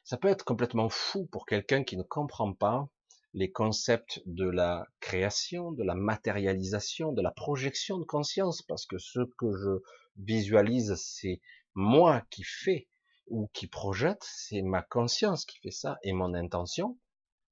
Ça 0.05 0.19
peut 0.19 0.29
être 0.29 0.45
complètement 0.45 0.91
fou 0.91 1.27
pour 1.33 1.47
quelqu'un 1.47 1.85
qui 1.85 1.97
ne 1.97 2.03
comprend 2.03 2.53
pas 2.53 2.87
les 3.35 3.51
concepts 3.51 4.23
de 4.27 4.49
la 4.49 4.87
création, 5.01 5.73
de 5.73 5.83
la 5.83 5.95
matérialisation, 5.95 7.13
de 7.13 7.21
la 7.21 7.33
projection 7.33 7.99
de 7.99 8.05
conscience, 8.05 8.63
parce 8.63 8.87
que 8.87 8.97
ce 8.99 9.21
que 9.39 9.53
je 9.53 9.83
visualise, 10.17 10.95
c'est 10.95 11.41
moi 11.75 12.23
qui 12.31 12.45
fais 12.45 12.89
ou 13.27 13.49
qui 13.53 13.67
projette, 13.67 14.23
c'est 14.23 14.63
ma 14.63 14.83
conscience 14.83 15.45
qui 15.45 15.59
fait 15.59 15.73
ça 15.73 15.99
et 16.05 16.13
mon 16.13 16.33
intention. 16.33 16.99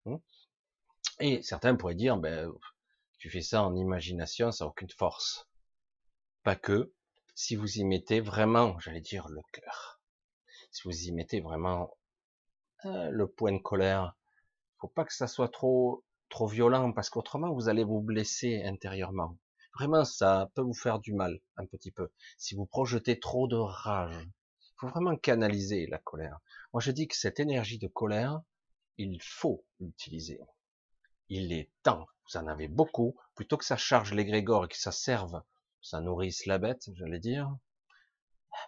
Hein. 0.07 0.21
Et 1.19 1.43
certains 1.43 1.75
pourraient 1.75 1.97
dire, 1.97 2.17
ben, 2.17 2.53
tu 3.19 3.29
fais 3.29 3.43
ça 3.43 3.65
en 3.65 3.75
imagination, 3.75 4.53
ça 4.53 4.65
n'a 4.65 4.69
aucune 4.69 4.91
force. 4.91 5.49
Pas 6.45 6.57
que, 6.57 6.93
si 7.35 7.57
vous 7.57 7.79
y 7.79 7.85
mettez 7.85 8.21
vraiment, 8.21 8.79
j'allais 8.79 9.01
dire, 9.01 9.29
le 9.29 9.41
cœur, 9.53 10.01
si 10.71 10.83
vous 10.85 11.07
y 11.07 11.13
mettez 11.13 11.41
vraiment 11.41 11.97
euh, 12.85 13.09
le 13.11 13.27
point 13.27 13.53
de 13.53 13.59
colère, 13.59 14.17
faut 14.83 14.89
pas 14.89 15.05
que 15.05 15.15
ça 15.15 15.29
soit 15.29 15.49
trop 15.49 16.05
trop 16.29 16.49
violent 16.49 16.93
parce 16.93 17.09
qu'autrement 17.09 17.55
vous 17.55 17.69
allez 17.69 17.85
vous 17.85 18.01
blesser 18.01 18.65
intérieurement. 18.65 19.39
Vraiment, 19.75 20.05
ça 20.05 20.51
peut 20.55 20.61
vous 20.61 20.75
faire 20.75 20.99
du 20.99 21.15
mal 21.15 21.39
un 21.57 21.67
petit 21.67 21.93
peu. 21.93 22.11
Si 22.37 22.57
vous 22.57 22.67
projetez 22.67 23.21
trop 23.21 23.47
de 23.47 23.57
rage, 23.57 24.29
faut 24.77 24.89
vraiment 24.89 25.17
canaliser 25.17 25.87
la 25.87 25.99
colère. 25.99 26.41
Moi, 26.73 26.81
je 26.81 26.91
dis 26.91 27.07
que 27.07 27.17
cette 27.17 27.39
énergie 27.39 27.79
de 27.79 27.87
colère, 27.87 28.43
il 28.99 29.23
faut 29.23 29.65
l'utiliser. 29.79 30.41
Il 31.29 31.53
est 31.53 31.71
temps. 31.85 32.07
Vous 32.27 32.39
en 32.39 32.49
avez 32.49 32.67
beaucoup. 32.67 33.17
Plutôt 33.37 33.57
que 33.57 33.65
ça 33.65 33.77
charge 33.77 34.13
l'égrégore 34.13 34.65
et 34.65 34.69
que 34.69 34.77
ça 34.77 34.93
serve, 34.93 35.43
ça 35.81 36.01
nourrisse 36.01 36.45
la 36.47 36.59
bête, 36.59 36.91
j'allais 36.97 37.21
dire. 37.21 37.57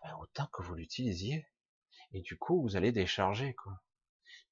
Eh 0.04 0.12
autant 0.20 0.46
que 0.52 0.62
vous 0.62 0.74
l'utilisiez. 0.74 1.44
Et 2.12 2.20
du 2.20 2.38
coup, 2.38 2.62
vous 2.62 2.76
allez 2.76 2.92
décharger, 2.92 3.54
quoi. 3.54 3.82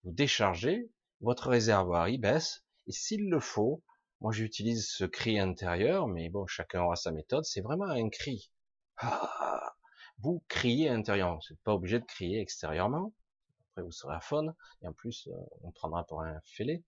Vous 0.02 0.12
déchargez, 0.12 0.90
votre 1.22 1.48
réservoir 1.48 2.08
il 2.08 2.18
baisse, 2.18 2.64
et 2.86 2.92
s'il 2.92 3.28
le 3.30 3.40
faut, 3.40 3.82
moi 4.20 4.32
j'utilise 4.32 4.88
ce 4.88 5.04
cri 5.04 5.38
intérieur, 5.38 6.06
mais 6.08 6.28
bon, 6.28 6.46
chacun 6.46 6.82
aura 6.82 6.96
sa 6.96 7.12
méthode, 7.12 7.44
c'est 7.44 7.60
vraiment 7.60 7.86
un 7.86 8.08
cri. 8.08 8.50
Ah, 8.98 9.74
vous 10.18 10.42
criez 10.48 10.88
intérieurement, 10.88 11.36
vous 11.36 11.54
n'êtes 11.54 11.62
pas 11.62 11.74
obligé 11.74 11.98
de 11.98 12.04
crier 12.04 12.40
extérieurement, 12.40 13.12
après 13.70 13.82
vous 13.82 13.92
serez 13.92 14.14
à 14.14 14.20
faune, 14.20 14.54
et 14.82 14.86
en 14.86 14.92
plus 14.92 15.28
euh, 15.28 15.36
on 15.62 15.70
prendra 15.70 16.04
pour 16.04 16.22
un 16.22 16.40
fêlé. 16.44 16.84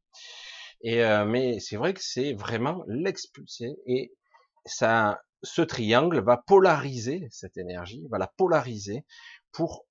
Et 0.83 1.03
euh, 1.05 1.25
mais 1.25 1.61
c'est 1.61 1.77
vrai 1.77 1.95
que 1.95 2.03
c'est 2.03 2.35
vraiment 2.35 2.85
l'expulser, 2.87 3.77
et 3.87 4.15
ça, 4.67 5.23
ce 5.43 5.63
triangle 5.63 6.21
va 6.21 6.37
polariser 6.37 7.29
cette 7.31 7.57
énergie, 7.57 8.07
va 8.11 8.19
la 8.19 8.27
polariser 8.27 9.05
pour 9.53 9.87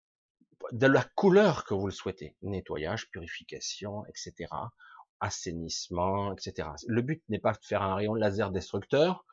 de 0.74 0.88
la 0.88 1.04
couleur 1.04 1.66
que 1.66 1.76
vous 1.76 1.86
le 1.86 1.94
souhaitez. 1.94 2.36
Nettoyage, 2.42 3.10
purification, 3.12 4.06
etc. 4.08 4.52
Assainissement, 5.20 6.34
etc. 6.34 6.70
Le 6.88 7.04
but 7.04 7.24
n'est 7.30 7.40
pas 7.40 7.54
de 7.54 7.64
faire 7.64 7.84
un 7.84 7.94
rayon 7.94 8.16
laser 8.16 8.52
destructeur. 8.52 9.24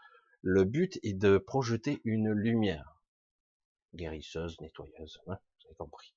Le 0.43 0.65
but 0.65 1.01
est 1.03 1.15
de 1.15 1.39
projeter 1.39 2.03
une 2.05 2.31
lumière 2.31 3.01
guérisseuse, 3.95 4.61
nettoyeuse. 4.61 5.19
Hein, 5.27 5.39
vous 5.59 5.67
avez 5.67 5.77
compris. 5.77 6.15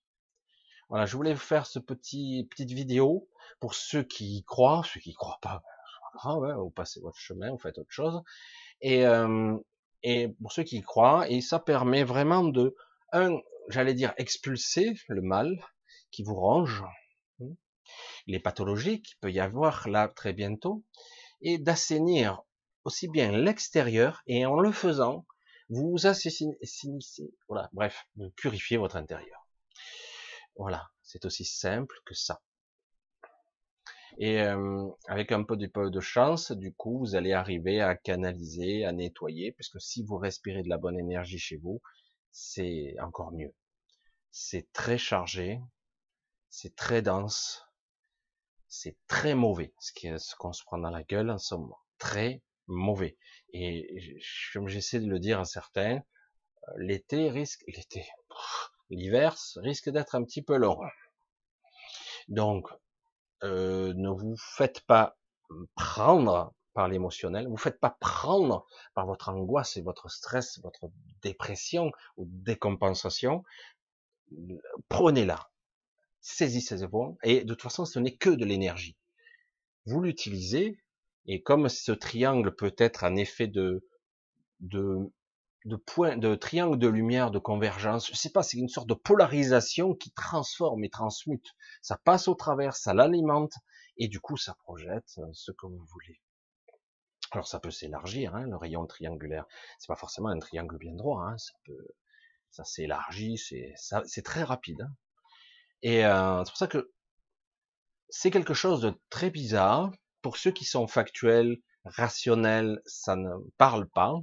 Voilà, 0.90 1.06
je 1.06 1.16
voulais 1.16 1.34
vous 1.34 1.40
faire 1.40 1.66
ce 1.66 1.80
petit 1.80 2.46
petite 2.52 2.72
vidéo 2.72 3.30
pour 3.62 3.76
ceux 3.76 4.04
qui 4.04 4.38
y 4.38 4.44
croient, 4.44 4.84
ceux 4.86 5.00
qui 5.00 5.12
y 5.12 5.16
croient 5.16 5.40
pas, 5.42 5.64
ben, 6.26 6.58
vous 6.58 6.70
passez 6.70 7.00
votre 7.00 7.18
chemin, 7.18 7.50
vous 7.52 7.58
faites 7.58 7.78
autre 7.78 7.92
chose. 7.92 8.22
Et, 8.82 9.06
euh, 9.06 9.58
et 10.04 10.28
pour 10.42 10.52
ceux 10.52 10.64
qui 10.64 10.78
y 10.78 10.82
croient, 10.82 11.30
et 11.30 11.40
ça 11.40 11.60
permet 11.60 12.04
vraiment 12.04 12.44
de 12.44 12.76
un 13.14 13.40
j'allais 13.70 13.94
dire, 13.94 14.14
expulser 14.18 14.94
le 15.08 15.22
mal 15.22 15.66
qui 16.12 16.24
vous 16.24 16.36
ronge, 16.36 16.84
hein, 17.42 17.46
les 18.28 18.40
pathologies 18.40 19.02
qu'il 19.02 19.18
peut 19.20 19.32
y 19.32 19.40
avoir 19.40 19.88
là 19.90 20.08
très 20.08 20.34
bientôt, 20.34 20.84
et 21.42 21.58
d'assainir 21.58 22.42
aussi 22.86 23.08
bien 23.08 23.32
l'extérieur, 23.32 24.22
et 24.28 24.46
en 24.46 24.60
le 24.60 24.72
faisant, 24.72 25.26
vous 25.70 26.06
assassinez, 26.06 26.58
voilà, 27.48 27.70
bref, 27.74 28.06
vous 28.16 28.30
purifiez 28.32 28.78
votre 28.78 28.96
intérieur. 28.96 29.48
Voilà, 30.56 30.90
c'est 31.02 31.26
aussi 31.26 31.46
simple 31.46 31.96
que 32.06 32.14
ça. 32.14 32.42
Et 34.20 34.42
euh, 34.42 34.88
avec 35.08 35.32
un 35.32 35.44
peu 35.44 35.58
de 35.58 36.00
chance, 36.00 36.52
du 36.52 36.74
coup, 36.74 37.00
vous 37.00 37.16
allez 37.16 37.34
arriver 37.34 37.82
à 37.82 37.96
canaliser, 37.96 38.86
à 38.86 38.92
nettoyer, 38.92 39.54
puisque 39.54 39.82
si 39.82 40.04
vous 40.04 40.18
respirez 40.18 40.62
de 40.62 40.70
la 40.70 40.78
bonne 40.78 41.00
énergie 41.00 41.40
chez 41.40 41.58
vous, 41.58 41.82
c'est 42.34 42.96
encore 43.00 43.32
mieux. 43.32 43.54
C'est 44.32 44.70
très 44.74 44.98
chargé, 44.98 45.62
c'est 46.50 46.76
très 46.76 47.02
dense, 47.02 47.66
c'est 48.68 48.98
très 49.08 49.36
mauvais, 49.36 49.74
ce 49.80 50.36
qu'on 50.36 50.52
se 50.52 50.64
prend 50.66 50.80
dans 50.80 50.90
la 50.90 51.04
gueule 51.04 51.30
en 51.30 51.38
ce 51.38 51.56
moment. 51.56 51.80
Très 52.00 52.42
mauvais. 52.68 53.18
Et 53.54 54.20
comme 54.52 54.68
j'essaie 54.68 55.00
de 55.00 55.08
le 55.08 55.20
dire 55.20 55.40
à 55.40 55.46
certains, 55.46 56.02
euh, 56.68 56.72
l'été 56.78 57.30
risque, 57.30 57.64
l'été, 57.68 58.06
l'hiver 58.90 59.36
risque 59.58 59.90
d'être 59.90 60.16
un 60.16 60.24
petit 60.24 60.42
peu 60.42 60.58
long. 60.58 60.80
Donc, 62.28 62.68
euh, 63.44 63.94
ne 63.96 64.10
vous 64.10 64.36
faites 64.38 64.82
pas 64.82 65.18
prendre 65.76 66.54
par 66.74 66.88
l'émotionnel, 66.88 67.48
vous 67.48 67.58
faites 67.58 67.80
pas 67.80 67.98
prendre 68.00 68.66
par 68.94 69.06
votre 69.06 69.30
angoisse 69.30 69.78
et 69.78 69.82
votre 69.82 70.10
stress, 70.10 70.60
votre 70.64 70.90
dépression 71.22 71.92
ou 72.18 72.26
décompensation. 72.28 73.44
Prenez-la, 74.90 75.50
saisissez-vous, 76.22 77.18
et 77.24 77.44
de 77.44 77.54
toute 77.54 77.62
façon, 77.62 77.86
ce 77.86 78.00
n'est 78.00 78.16
que 78.16 78.30
de 78.30 78.46
l'énergie. 78.46 78.98
Vous 79.86 80.02
l'utilisez, 80.02 80.80
et 81.26 81.42
comme 81.42 81.70
ce 81.70 81.92
triangle 81.92 82.56
peut 82.56 82.76
être 82.78 83.04
un 83.04 83.16
effet 83.16 83.48
de, 83.48 83.86
de, 84.60 85.12
de 85.66 85.76
point, 85.76 86.18
de 86.18 86.36
triangle 86.36 86.80
de 86.80 86.88
lumière, 86.88 87.32
de 87.32 87.40
convergence, 87.40 88.10
je 88.10 88.16
sais 88.16 88.32
pas, 88.32 88.44
c'est 88.44 88.58
une 88.58 88.70
sorte 88.70 88.88
de 88.88 88.94
polarisation 88.94 89.94
qui 89.94 90.12
transforme 90.12 90.84
et 90.84 90.90
transmute. 90.90 91.56
Ça 91.82 91.98
passe 92.04 92.28
au 92.28 92.36
travers, 92.36 92.76
ça 92.76 92.94
l'alimente, 92.94 93.54
et 93.98 94.08
du 94.08 94.20
coup 94.20 94.38
ça 94.38 94.56
projette 94.64 95.20
ce 95.34 95.52
que 95.52 95.68
vous 95.68 95.86
voulez. 95.92 96.20
Alors 97.34 97.48
ça 97.48 97.60
peut 97.60 97.72
s'élargir, 97.72 98.36
hein, 98.36 98.46
le 98.46 98.56
rayon 98.56 98.86
triangulaire. 98.86 99.46
C'est 99.80 99.88
pas 99.88 99.96
forcément 99.96 100.30
un 100.30 100.40
triangle 100.40 100.78
bien 100.78 100.94
droit, 100.94 101.24
hein, 101.24 101.38
ça 101.38 101.54
peut, 101.66 101.88
ça 102.52 102.64
s'élargit, 102.64 103.38
c'est 103.38 104.22
très 104.24 104.44
rapide. 104.44 104.82
Hein. 104.82 104.96
Et 105.82 106.06
euh, 106.06 106.44
c'est 106.46 106.52
pour 106.52 106.58
ça 106.58 106.68
que 106.68 106.94
c'est 108.10 108.30
quelque 108.30 108.54
chose 108.54 108.82
de 108.82 108.94
très 109.10 109.32
bizarre 109.32 109.92
pour 110.22 110.38
ceux 110.38 110.52
qui 110.52 110.64
sont 110.64 110.88
factuels, 110.88 111.58
rationnels, 111.86 112.80
ça 112.86 113.16
ne 113.16 113.32
parle 113.58 113.90
pas, 113.90 114.14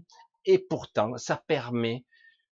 et 0.44 0.58
pourtant 0.58 1.16
ça 1.18 1.42
permet 1.48 2.04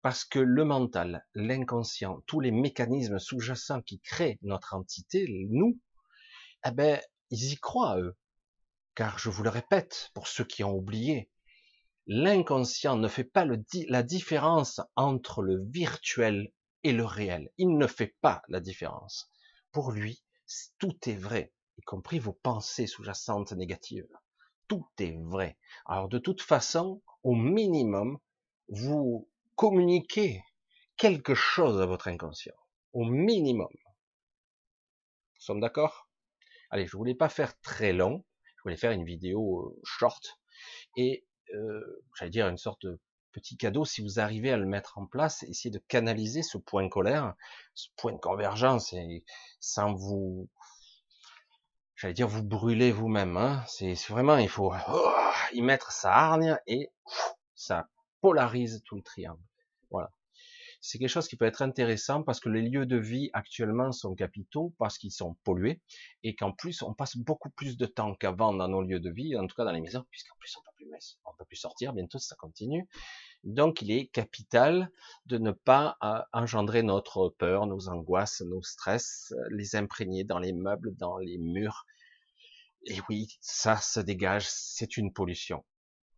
parce 0.02 0.24
que 0.24 0.40
le 0.40 0.64
mental, 0.64 1.26
l'inconscient, 1.34 2.22
tous 2.28 2.40
les 2.40 2.52
mécanismes 2.52 3.20
sous-jacents 3.20 3.82
qui 3.82 4.00
créent 4.00 4.40
notre 4.44 4.76
entité, 4.76 5.26
nous, 5.50 5.78
eh 6.66 6.72
ben, 6.72 7.02
ils 7.32 7.54
y 7.54 7.56
croient 7.58 8.00
eux. 8.00 8.16
Car 8.96 9.20
je 9.20 9.30
vous 9.30 9.44
le 9.44 9.50
répète, 9.50 10.10
pour 10.14 10.28
ceux 10.28 10.46
qui 10.46 10.64
ont 10.64 10.74
oublié, 10.74 11.30
l'inconscient 12.08 12.96
ne 12.96 13.10
fait 13.10 13.26
pas 13.26 13.46
la 13.46 14.04
différence 14.04 14.80
entre 14.96 15.42
le 15.42 15.62
virtuel 15.66 16.54
et 16.84 16.94
le 16.94 17.04
réel. 17.04 17.52
Il 17.58 17.78
ne 17.78 17.88
fait 17.88 18.16
pas 18.22 18.42
la 18.48 18.62
différence. 18.62 19.30
Pour 19.74 19.92
lui, 19.92 20.24
tout 20.78 20.98
est 21.10 21.16
vrai, 21.16 21.52
y 21.78 21.82
compris 21.82 22.20
vos 22.20 22.32
pensées 22.32 22.88
sous-jacentes 22.88 23.52
négatives. 23.52 24.08
Tout 24.70 24.88
est 25.00 25.20
vrai. 25.24 25.58
Alors 25.86 26.08
de 26.08 26.18
toute 26.18 26.42
façon, 26.42 27.02
au 27.24 27.36
minimum, 27.36 28.18
vous 28.70 29.28
communiquez 29.56 30.42
quelque 30.96 31.36
chose 31.36 31.82
à 31.82 31.86
votre 31.86 32.08
inconscient. 32.08 32.56
Au 32.94 33.04
minimum. 33.04 33.68
Sommes 35.38 35.60
d'accord? 35.60 36.08
Allez, 36.70 36.88
je 36.88 36.96
voulais 36.96 37.14
pas 37.14 37.30
faire 37.30 37.60
très 37.60 37.92
long 37.92 38.24
voulais 38.66 38.78
faire 38.78 38.92
une 38.92 39.06
vidéo 39.06 39.62
euh, 39.62 39.82
short 39.84 40.40
et 40.98 41.26
euh, 41.54 42.04
j'allais 42.18 42.32
dire 42.32 42.48
une 42.48 42.58
sorte 42.58 42.86
de 42.86 43.00
petit 43.32 43.58
cadeau 43.58 43.86
si 43.86 44.02
vous 44.02 44.20
arrivez 44.20 44.52
à 44.52 44.58
le 44.58 44.66
mettre 44.66 44.98
en 44.98 45.06
place, 45.06 45.44
essayez 45.44 45.72
de 45.72 45.84
canaliser 45.88 46.42
ce 46.42 46.58
point 46.58 46.88
colère, 46.90 47.36
ce 47.74 47.90
point 47.98 48.14
de 48.14 48.18
convergence 48.18 48.94
et 48.94 49.24
sans 49.60 49.94
vous, 49.94 50.50
j'allais 51.96 52.14
dire 52.14 52.28
vous 52.28 52.44
brûler 52.44 52.92
vous-même. 52.92 53.38
Hein. 53.38 53.64
C'est 53.68 53.94
vraiment 54.10 54.38
il 54.38 54.50
faut 54.50 54.74
oh, 54.90 55.12
y 55.54 55.62
mettre 55.62 55.92
sa 55.92 56.14
hargne 56.14 56.58
et 56.66 56.92
ça 57.56 57.90
polarise 58.22 58.82
tout 58.86 58.96
le 58.96 59.04
triangle. 59.04 59.44
Voilà 59.92 60.12
c'est 60.86 61.00
quelque 61.00 61.10
chose 61.10 61.28
qui 61.28 61.36
peut 61.36 61.46
être 61.46 61.64
intéressant 61.64 62.22
parce 62.22 62.40
que 62.40 62.48
les 62.48 62.62
lieux 62.62 62.86
de 62.86 62.98
vie 62.98 63.32
actuellement 63.34 63.92
sont 63.92 64.14
capitaux 64.14 64.72
parce 64.78 65.00
qu'ils 65.00 65.12
sont 65.12 65.34
pollués 65.44 65.82
et 66.22 66.36
qu'en 66.36 66.52
plus 66.52 66.84
on 66.84 66.94
passe 66.94 67.18
beaucoup 67.18 67.50
plus 67.50 67.76
de 67.76 67.88
temps 67.88 68.14
qu'avant 68.14 68.54
dans 68.54 68.68
nos 68.68 68.84
lieux 68.84 69.00
de 69.00 69.10
vie, 69.10 69.36
en 69.36 69.48
tout 69.48 69.56
cas 69.56 69.66
dans 69.66 69.72
les 69.72 69.82
maisons, 69.82 70.06
puisqu'en 70.12 70.36
plus 70.40 70.56
on 70.56 70.62
peut 70.62 70.76
plus 70.76 71.18
on 71.26 71.34
peut 71.36 71.46
plus 71.46 71.56
sortir 71.56 71.92
bientôt 71.92 72.20
ça 72.20 72.36
continue. 72.36 72.88
Donc 73.44 73.82
il 73.82 73.90
est 73.90 74.06
capital 74.06 74.92
de 75.26 75.40
ne 75.40 75.50
pas 75.50 75.98
euh, 76.04 76.22
engendrer 76.34 76.84
notre 76.84 77.30
peur, 77.30 77.66
nos 77.66 77.90
angoisses, 77.90 78.42
nos 78.42 78.62
stress, 78.62 79.34
les 79.50 79.76
imprégner 79.76 80.24
dans 80.24 80.38
les 80.38 80.54
meubles, 80.54 80.96
dans 80.98 81.18
les 81.18 81.40
murs. 81.40 81.88
Et 82.86 83.00
oui, 83.10 83.36
ça 83.42 83.78
se 83.78 84.00
dégage, 84.00 84.46
c'est 84.48 84.98
une 84.98 85.12
pollution. 85.12 85.66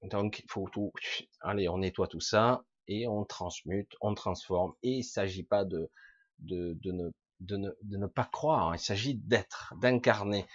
Donc 0.04 0.40
il 0.40 0.52
faut 0.52 0.68
tout, 0.74 0.92
allez, 1.40 1.70
on 1.70 1.78
nettoie 1.78 2.08
tout 2.08 2.20
ça, 2.20 2.66
et 2.88 3.08
on 3.08 3.26
transmute, 3.26 3.96
on 4.02 4.14
transforme. 4.14 4.74
Et 4.84 4.92
il 4.92 5.04
s'agit 5.04 5.44
pas 5.44 5.66
de, 5.66 5.92
ne, 6.40 7.12
ne, 7.42 7.70
ne 7.84 8.08
pas 8.08 8.26
croire, 8.26 8.76
il 8.76 8.80
s'agit 8.80 9.16
d'être, 9.16 9.74
d'incarner, 9.82 10.46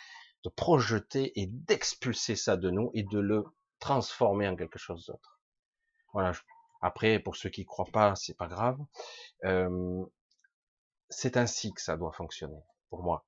de 0.44 0.48
projeter 0.48 1.38
et 1.40 1.46
d'expulser 1.46 2.36
ça 2.36 2.56
de 2.56 2.70
nous 2.70 2.90
et 2.94 3.02
de 3.02 3.18
le 3.18 3.44
transformer 3.78 4.48
en 4.48 4.56
quelque 4.56 4.78
chose 4.78 5.06
d'autre. 5.06 5.40
Voilà. 6.12 6.32
Après, 6.80 7.20
pour 7.20 7.36
ceux 7.36 7.48
qui 7.48 7.64
croient 7.64 7.86
pas, 7.92 8.16
c'est 8.16 8.36
pas 8.36 8.48
grave. 8.48 8.78
Euh, 9.44 10.04
c'est 11.08 11.36
ainsi 11.36 11.72
que 11.72 11.80
ça 11.80 11.96
doit 11.96 12.12
fonctionner, 12.12 12.60
pour 12.90 13.02
moi. 13.02 13.24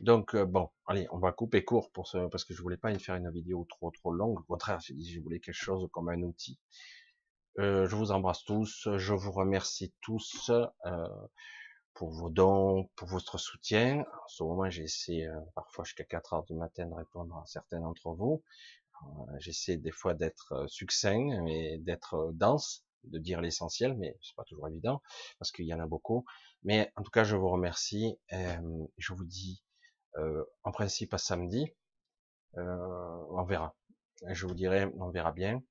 Donc 0.00 0.34
euh, 0.34 0.44
bon, 0.44 0.70
allez, 0.86 1.06
on 1.10 1.18
va 1.18 1.32
couper 1.32 1.64
court 1.64 1.90
pour 1.92 2.08
ce, 2.08 2.26
parce 2.28 2.44
que 2.44 2.54
je 2.54 2.62
voulais 2.62 2.76
pas 2.76 2.96
faire 2.98 3.14
une 3.14 3.30
vidéo 3.30 3.64
trop 3.68 3.90
trop 3.90 4.12
longue. 4.12 4.40
Au 4.40 4.44
contraire, 4.44 4.80
je 4.80 5.20
voulais 5.20 5.40
quelque 5.40 5.54
chose 5.54 5.88
comme 5.92 6.08
un 6.08 6.20
outil. 6.22 6.58
Euh, 7.60 7.86
je 7.88 7.94
vous 7.94 8.10
embrasse 8.10 8.42
tous, 8.44 8.88
je 8.96 9.14
vous 9.14 9.30
remercie 9.30 9.94
tous 10.00 10.50
euh, 10.86 11.08
pour 11.94 12.10
vos 12.10 12.28
dons, 12.28 12.90
pour 12.96 13.06
votre 13.08 13.38
soutien. 13.38 14.00
En 14.00 14.28
ce 14.28 14.42
moment, 14.42 14.68
j'essaie 14.68 15.24
euh, 15.24 15.40
parfois 15.54 15.84
jusqu'à 15.84 16.04
4 16.04 16.32
heures 16.32 16.44
du 16.44 16.54
matin 16.54 16.86
de 16.86 16.94
répondre 16.94 17.36
à 17.36 17.46
certains 17.46 17.80
d'entre 17.80 18.10
vous. 18.12 18.42
j'essaie 19.38 19.76
des 19.76 19.92
fois 19.92 20.14
d'être 20.14 20.66
succinct 20.68 21.46
et 21.46 21.78
d'être 21.78 22.32
dense, 22.34 22.84
de 23.04 23.18
dire 23.18 23.40
l'essentiel, 23.40 23.96
mais 23.98 24.16
c'est 24.20 24.34
pas 24.34 24.44
toujours 24.44 24.66
évident 24.68 25.00
parce 25.38 25.52
qu'il 25.52 25.66
y 25.66 25.74
en 25.74 25.80
a 25.80 25.86
beaucoup. 25.86 26.24
Mais 26.64 26.90
en 26.96 27.02
tout 27.02 27.10
cas, 27.10 27.22
je 27.22 27.36
vous 27.36 27.50
remercie. 27.50 28.18
je 28.30 29.12
vous 29.12 29.24
dis 29.24 29.62
en 30.64 30.72
principe 30.72 31.14
à 31.14 31.18
samedi. 31.18 31.72
on 32.56 33.44
verra. 33.44 33.76
Je 34.28 34.46
vous 34.46 34.54
dirai, 34.54 34.86
on 34.98 35.10
verra 35.10 35.32
bien. 35.32 35.62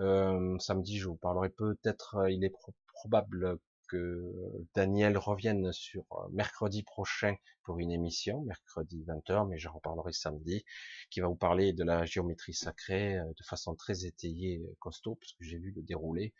Euh, 0.00 0.58
samedi, 0.58 0.98
je 0.98 1.08
vous 1.08 1.16
parlerai 1.16 1.48
peut-être, 1.50 2.16
euh, 2.16 2.30
il 2.30 2.44
est 2.44 2.52
probable 2.94 3.58
que 3.88 4.32
Daniel 4.74 5.16
revienne 5.16 5.72
sur 5.72 6.04
euh, 6.12 6.28
mercredi 6.32 6.82
prochain 6.82 7.36
pour 7.62 7.78
une 7.78 7.92
émission, 7.92 8.42
mercredi 8.42 9.04
20h, 9.04 9.48
mais 9.48 9.58
j'en 9.58 9.72
reparlerai 9.72 10.12
samedi, 10.12 10.64
qui 11.10 11.20
va 11.20 11.28
vous 11.28 11.36
parler 11.36 11.72
de 11.72 11.84
la 11.84 12.04
géométrie 12.04 12.54
sacrée 12.54 13.14
de 13.14 13.44
façon 13.44 13.74
très 13.74 14.04
étayée, 14.04 14.62
costaud, 14.80 15.16
parce 15.16 15.32
que 15.32 15.44
j'ai 15.44 15.58
vu 15.58 15.72
le 15.74 15.82
déroulé. 15.82 16.34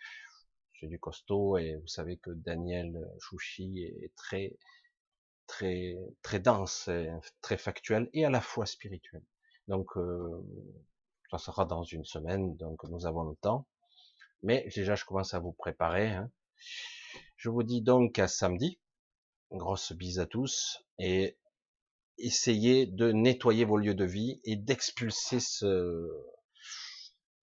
C'est 0.81 0.89
du 0.89 0.99
costaud 0.99 1.57
et 1.59 1.77
vous 1.77 1.87
savez 1.87 2.19
que 2.19 2.31
Daniel 2.31 3.11
Chouchi 3.19 3.83
est 3.85 4.13
très, 4.17 4.57
très, 5.47 5.97
très 6.23 6.41
dense, 6.41 6.91
très 7.41 7.57
factuel 7.57 8.11
et 8.13 8.25
à 8.25 8.31
la 8.31 8.41
fois 8.41 8.67
spirituel. 8.67 9.23
Donc, 9.69 9.97
euh, 9.97 10.43
ça 11.39 11.53
sera 11.53 11.65
dans 11.65 11.83
une 11.83 12.05
semaine, 12.05 12.57
donc 12.57 12.83
nous 12.85 13.07
avons 13.07 13.25
le 13.25 13.37
temps. 13.37 13.67
Mais 14.43 14.69
déjà, 14.75 14.95
je 14.95 15.05
commence 15.05 15.35
à 15.35 15.39
vous 15.39 15.53
préparer. 15.53 16.11
Hein. 16.11 16.31
Je 17.37 17.49
vous 17.49 17.63
dis 17.63 17.83
donc 17.83 18.19
à 18.19 18.29
samedi. 18.29 18.79
Grosse 19.51 19.93
bise 19.93 20.19
à 20.21 20.27
tous. 20.27 20.85
Et 20.99 21.39
essayez 22.19 22.87
de 22.87 23.13
nettoyer 23.13 23.65
vos 23.65 23.79
lieux 23.79 23.95
de 23.95 24.05
vie 24.05 24.41
et 24.45 24.57
d'expulser 24.57 25.41
ce, 25.41 26.09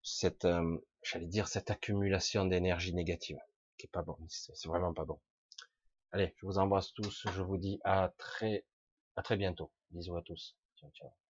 cette, 0.03 0.45
euh, 0.45 0.77
j'allais 1.03 1.27
dire, 1.27 1.47
cette 1.47 1.71
accumulation 1.71 2.45
d'énergie 2.45 2.93
négative, 2.93 3.37
qui 3.77 3.87
est 3.87 3.91
pas 3.91 4.03
bon. 4.03 4.17
C'est 4.27 4.67
vraiment 4.67 4.93
pas 4.93 5.05
bon. 5.05 5.19
Allez, 6.11 6.33
je 6.37 6.45
vous 6.45 6.57
embrasse 6.57 6.93
tous. 6.93 7.25
Je 7.31 7.41
vous 7.41 7.57
dis 7.57 7.79
à 7.83 8.13
très, 8.17 8.65
à 9.15 9.21
très 9.21 9.37
bientôt. 9.37 9.71
Bisous 9.91 10.15
à 10.15 10.21
tous. 10.21 10.55
Ciao, 10.77 10.89
ciao. 10.91 11.28